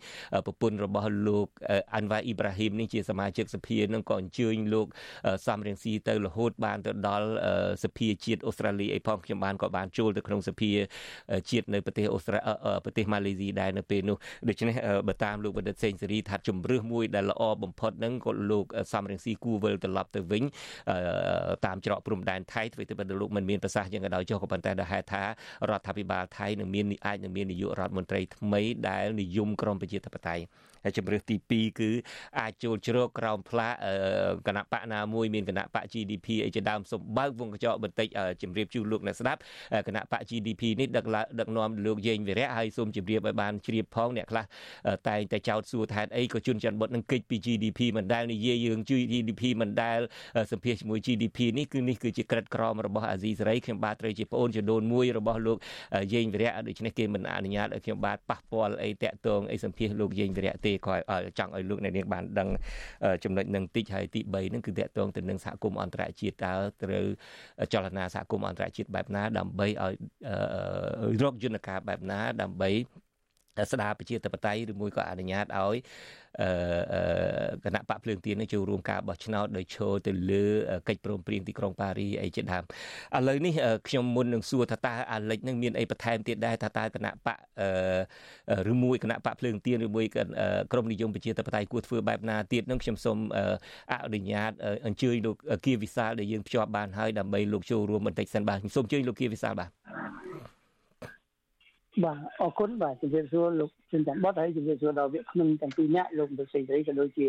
[0.46, 1.48] ប្រពន្ធរបស់លោក
[1.94, 4.86] អាន់វ៉ាអ៊ីប្រាហ៊ីមនេះជាសមាជិកសភានឹងក៏អញ្ជើញលោក
[5.46, 7.28] សំរងស៊ីទៅរហូតបានទៅដល់
[7.84, 10.70] សភាជាតិអូស្ត្រាលីអីផងខ្ញុំបានក៏បានចូលទៅក្នុងសភា
[11.50, 12.38] ជាតិនៅប្រទេសអូស្ត្រា
[12.84, 14.16] ប្រទេសម៉ាឡេស៊ីដែរនៅពេលនោះ
[14.48, 14.74] ដូច្នេះ
[15.08, 20.42] បើតាមលោកបណ្ឌិតសេងសេរីថាជំរឿសមួយដែលល្អបំផុតហ្នឹងក៏លោកសំរងស៊ីគូវិលត្រឡប់ទៅវិញ
[21.66, 25.22] តាមច្រកព្រំដែនថៃធ្វើទៅបើលោកមិនមានប្រសាសន៍យ៉ាងក៏ដោយចុះក៏ប៉ុន្តែដែលហេតុថា
[25.70, 30.44] រដ្ឋាភិបាលថៃនឹងមានអាចនឹងមាននាយករដ្ឋមន្ត្រីថ្មីដែលនិយមក្រមប្រជាធិបតេយ្យ
[30.75, 31.90] ហើយ ជំរឿសទី2គឺ
[32.40, 33.74] អាចចូលជ្រកក្រោមផ្លាក
[34.46, 38.08] គណៈបកណាមួយមានគណៈបក GDP អីជាដើមសម្បើកវងកញ្ចក់បន្តិច
[38.42, 39.40] ជំរាបជូនលោកអ្នកស្ដាប់
[39.86, 41.04] គណៈបក GDP នេះដឹក
[41.40, 44.44] ដឹកនាំលោកយេងវិរៈហើយសូមជម្រាបឲ្យបានជ្រាបផងអ្នកខ្លះ
[45.08, 50.00] តែងតែចោទសួរថាអីក៏ជនច័ន្ទបុតនឹងកិច្ចពី GDP មិនដែលនិយាយយើងជួយ GDP មិនដែល
[50.52, 55.58] សម្ភាសជាមួយ GDP នេះគឺនេះគឺជាក្រិតក្រមរបស់អាស៊ីសេរីខ្ញុំបាទត្រូវជាប្អូនចំនួនមួយរបស់លោក
[56.14, 60.94] យេងវិរៈដូច្នេះគេមិនអនុញ្ញាតឲ្យខ្ញុំបាទប៉ះពាល់អីតាក់ទងអីសម្ភាសលោកយេងវិរៈទេក៏
[61.38, 62.48] ចង់ឲ្យលោកអ្នកនាងបានដឹង
[63.24, 67.04] ចំណុចនឹងតិចហើយទី3នឹងគឺតាក់ទងទៅនឹងសហគមន៍អន្តរជាតិតើត្រូវ
[67.72, 69.94] ចលនាសហគមន៍អន្តរជាតិបែបណា ដើម្បីឲ្យ
[71.22, 72.70] រកយន្តការបែបណាដើម្បី
[73.72, 75.76] ស្ដារប្រជាធិបតេយ្យឬមួយក៏អនុញ្ញាតឲ្យ
[77.64, 80.44] គណៈបកភ្លើងទៀននេះចូលរួមការបោះឆ្នោតដោយឈរទៅលើ
[80.88, 82.64] កិច្ចព្រមព្រៀងទីក្រុងប៉ារីអីជាដើម
[83.16, 83.52] ឥឡូវនេះ
[83.88, 87.38] ខ្ញុំមុននឹងសួរថាតើអាលិចនឹងមានអីបន្ថែមទៀតដែរថាតើគណៈបក
[88.72, 90.04] ឬមួយគណៈបកភ្លើងទៀនឬមួយ
[90.72, 93.18] ក្រមនិយមប្រជាធិបតេយ្យគួរធ្វើបែបណាទៀតនឹងខ្ញុំសូម
[93.92, 94.52] អនុញ្ញាត
[94.86, 99.70] អញ្ជើញលោកគៀវិសាលដែលយើងភ្ជាប់បានហើយដើម្បីលោកចូលរួមបន្តិចសិនបាទខ្ញុំសូមអញ្ជើញលោកគៀវិសាលបាទ
[102.04, 107.26] បាទអរគុណបាទជំរាបសួរលោកជិនច័ន្ទបុតហើយជំរាបសួរដល់វាគ្មិនទាំងពីរនាក់លោកលោកសេងរីក៏ដូចជា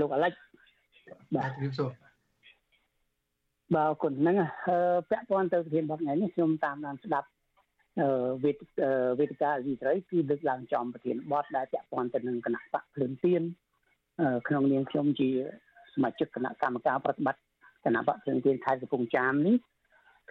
[0.00, 0.32] លោកអាលិច
[1.36, 1.90] បាទជំរាបសួរ
[3.74, 4.36] បាទអរគុណហ្នឹង
[5.10, 7.28] ពាក់ព័ន្ធទៅប្រធានបទថ្ងៃនេះខ្ញុំតាមដានស្ដាប់
[8.44, 8.56] វេទ
[9.18, 13.42] វេទិកាអ៊ីស្រាអែលគឺលើកឡើងចំប្រធានបទដែលពាក់ព័ន្ធទៅនឹងគណៈបកភ្លើងទៀន
[14.48, 15.28] ក្នុងនាមខ្ញុំជា
[15.94, 17.42] សមាជិកគណៈកម្មការប្រតិបត្តិ
[17.84, 19.56] គណៈបកភ្លើងទៀនខេត្តកំពង់ចាមនេះ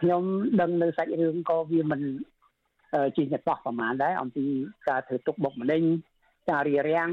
[0.02, 0.24] ខ្ញុំ
[0.62, 2.02] ដឹងនៅសាច់រឿងក៏វាមិន
[3.18, 4.46] ជាញតោះប្រមាណដែរអំពី
[4.90, 5.84] ការធ្វើទុកបុកម្នេញ
[6.50, 7.10] ការរៀបរៀង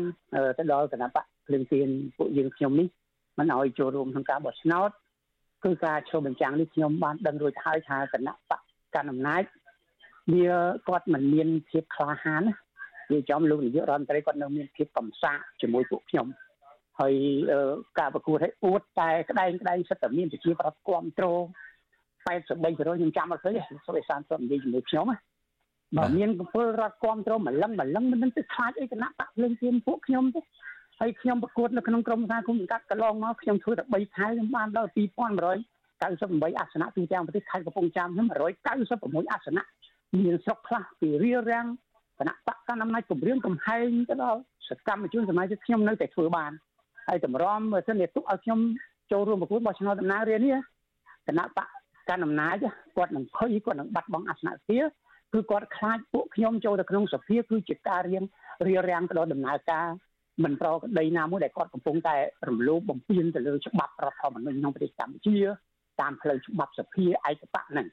[0.58, 2.88] ទៅដល់គណៈបកភ្លើងទៀនពួកយើងខ្ញុំនេះ
[3.38, 4.90] មិនឲ្យចូលរួមក្នុងការបោះឆ្នោត
[5.64, 8.60] គឺការឆ្លុះបញ្ចាំងនេះខ្ញុំបានដឹងរួចហើយថាគណៈបក
[8.94, 9.42] កណ្ដាលអំណាច
[10.34, 10.50] វា
[10.88, 12.54] គាត់មិនមានភាពក្លាហានណា
[13.12, 16.26] វាចំលោកនាយករដ្ឋមន្ត្រីគាត់នៅមានភាពកំសាកជាមួយពួកខ្ញុំ
[17.00, 17.14] ហើយ
[17.98, 21.42] ការប្រកួតឲ្យអួតតែក្តែងក្តែងសិតតែមានប្រជាប្រដ្ឋគ្រប់គ្រង
[22.26, 25.16] 83%ខ្ញុំចាំអត់ឃើញសុខសានសុំនិយាយជាមួយខ្ញុំណា
[25.94, 30.40] បើមានពលរដ្ឋគ្រប់គ្រងម្លឹងម្លឹងមិនទៅខ្លាចអីគណៈបកភ្លើងទៀនពួកខ្ញុំទេ
[31.00, 35.00] ហើយខ្ញុំប្រកួតនៅក្នុងក្រុមសាគុំកាត់កន្លងមកខ្ញុំធ្វើតែ3ខែខ្ញុំបានដល់2100
[36.00, 38.26] 98អាសនៈទូទាំងប្រទេសខេត្តកំពង់ចាមខ្ញុំ
[38.74, 39.64] 196អាសនៈ
[40.24, 41.66] មានស្រុកខ្លះពីរៀបរៀង
[42.18, 46.52] គណៈបកកណ្ដាលអំណាចគម្រាមកំហែងទៅដល់សកម្មជនសមាជិកខ្ញុំនៅតែធ្វើបាន
[47.08, 48.60] ហើយតម្រាំបើសិនជាទុកឲ្យខ្ញុំ
[49.12, 50.56] ចូលរួមប្រកួតបោះឆ្នោតដំណើររានេះ
[51.26, 51.66] គណៈបក
[52.08, 52.56] កណ្ដាលអំណាច
[52.96, 54.78] គាត់នឹងភ័យគាត់នឹងបាត់បង់អាសនៈសភា
[55.32, 58.24] គឺគាត់ខ្លាចពួកខ្ញុំចូលទៅក្នុងសភាគឺជាការរៀង
[58.66, 59.86] រៀបរៀងទៅដល់ដំណើរការ
[60.44, 62.16] មិនប្រក្រតីណាមួយដែលគាត់កំពុងតែ
[62.48, 65.36] រំលោភបំពានទៅលើច្បាប់រដ្ឋធម្មនុញ្ញក្នុងប្រទេសកម្ពុជា
[66.00, 67.86] តាមផ្លូវច្បាប់សភាឯកបៈហ្នឹង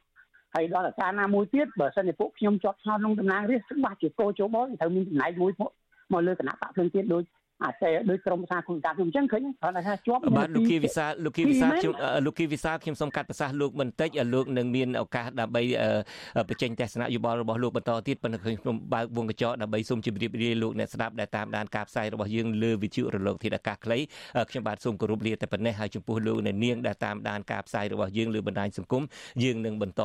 [0.55, 7.23] ហើយដល់អាការណាមួយទៀតបើសិនជាពួកខ្ញុំជាប់ឆ្នោតក្នុងតំណាងរាស្ត្រច្បាស់ជាកោជបត្រូវមានចំណាយមួយមកលើគណៈបកភ្លើងទៀតដូច
[7.63, 7.75] អាច
[8.09, 11.93] ដូចក្រមសាគុណការខ្ញុំអញ្ចឹងឃើញគ្រាន់តែថាជាប់បាទលោកគីវិសាលោកគីវិសាខ្ញុំ
[12.25, 15.61] លោកគីវិសាខ្ញុំសូមកាត់ប្រសាសន៍លោកបន្តិចលោកនឹងមានឱកាសដើម្បី
[16.49, 23.97] បញ្ចេញទស្សនៈយោបល់របស់លោកបន្តទៀតប៉ុន្តែខ្ញុំបើកវងកញ្ចក់ដើម្បីសូមជម្រាបលាលោកអ្នកស្ដាប់ដែលតាមដានការផ្សាយរបស់យើងលើវិទ្យុរលកធាតុអាកាសខ្លី
[24.49, 29.03] ខ្ញុំបាទសូមគោរពលាតែប៉ុណ្ណេះហើយចំពោះលោកអ្នកនាងដែលតាមដានការផ្សាយរបស់យើងលើបណ្ដាញសង្គម
[29.43, 30.01] យើងនឹងបន្ត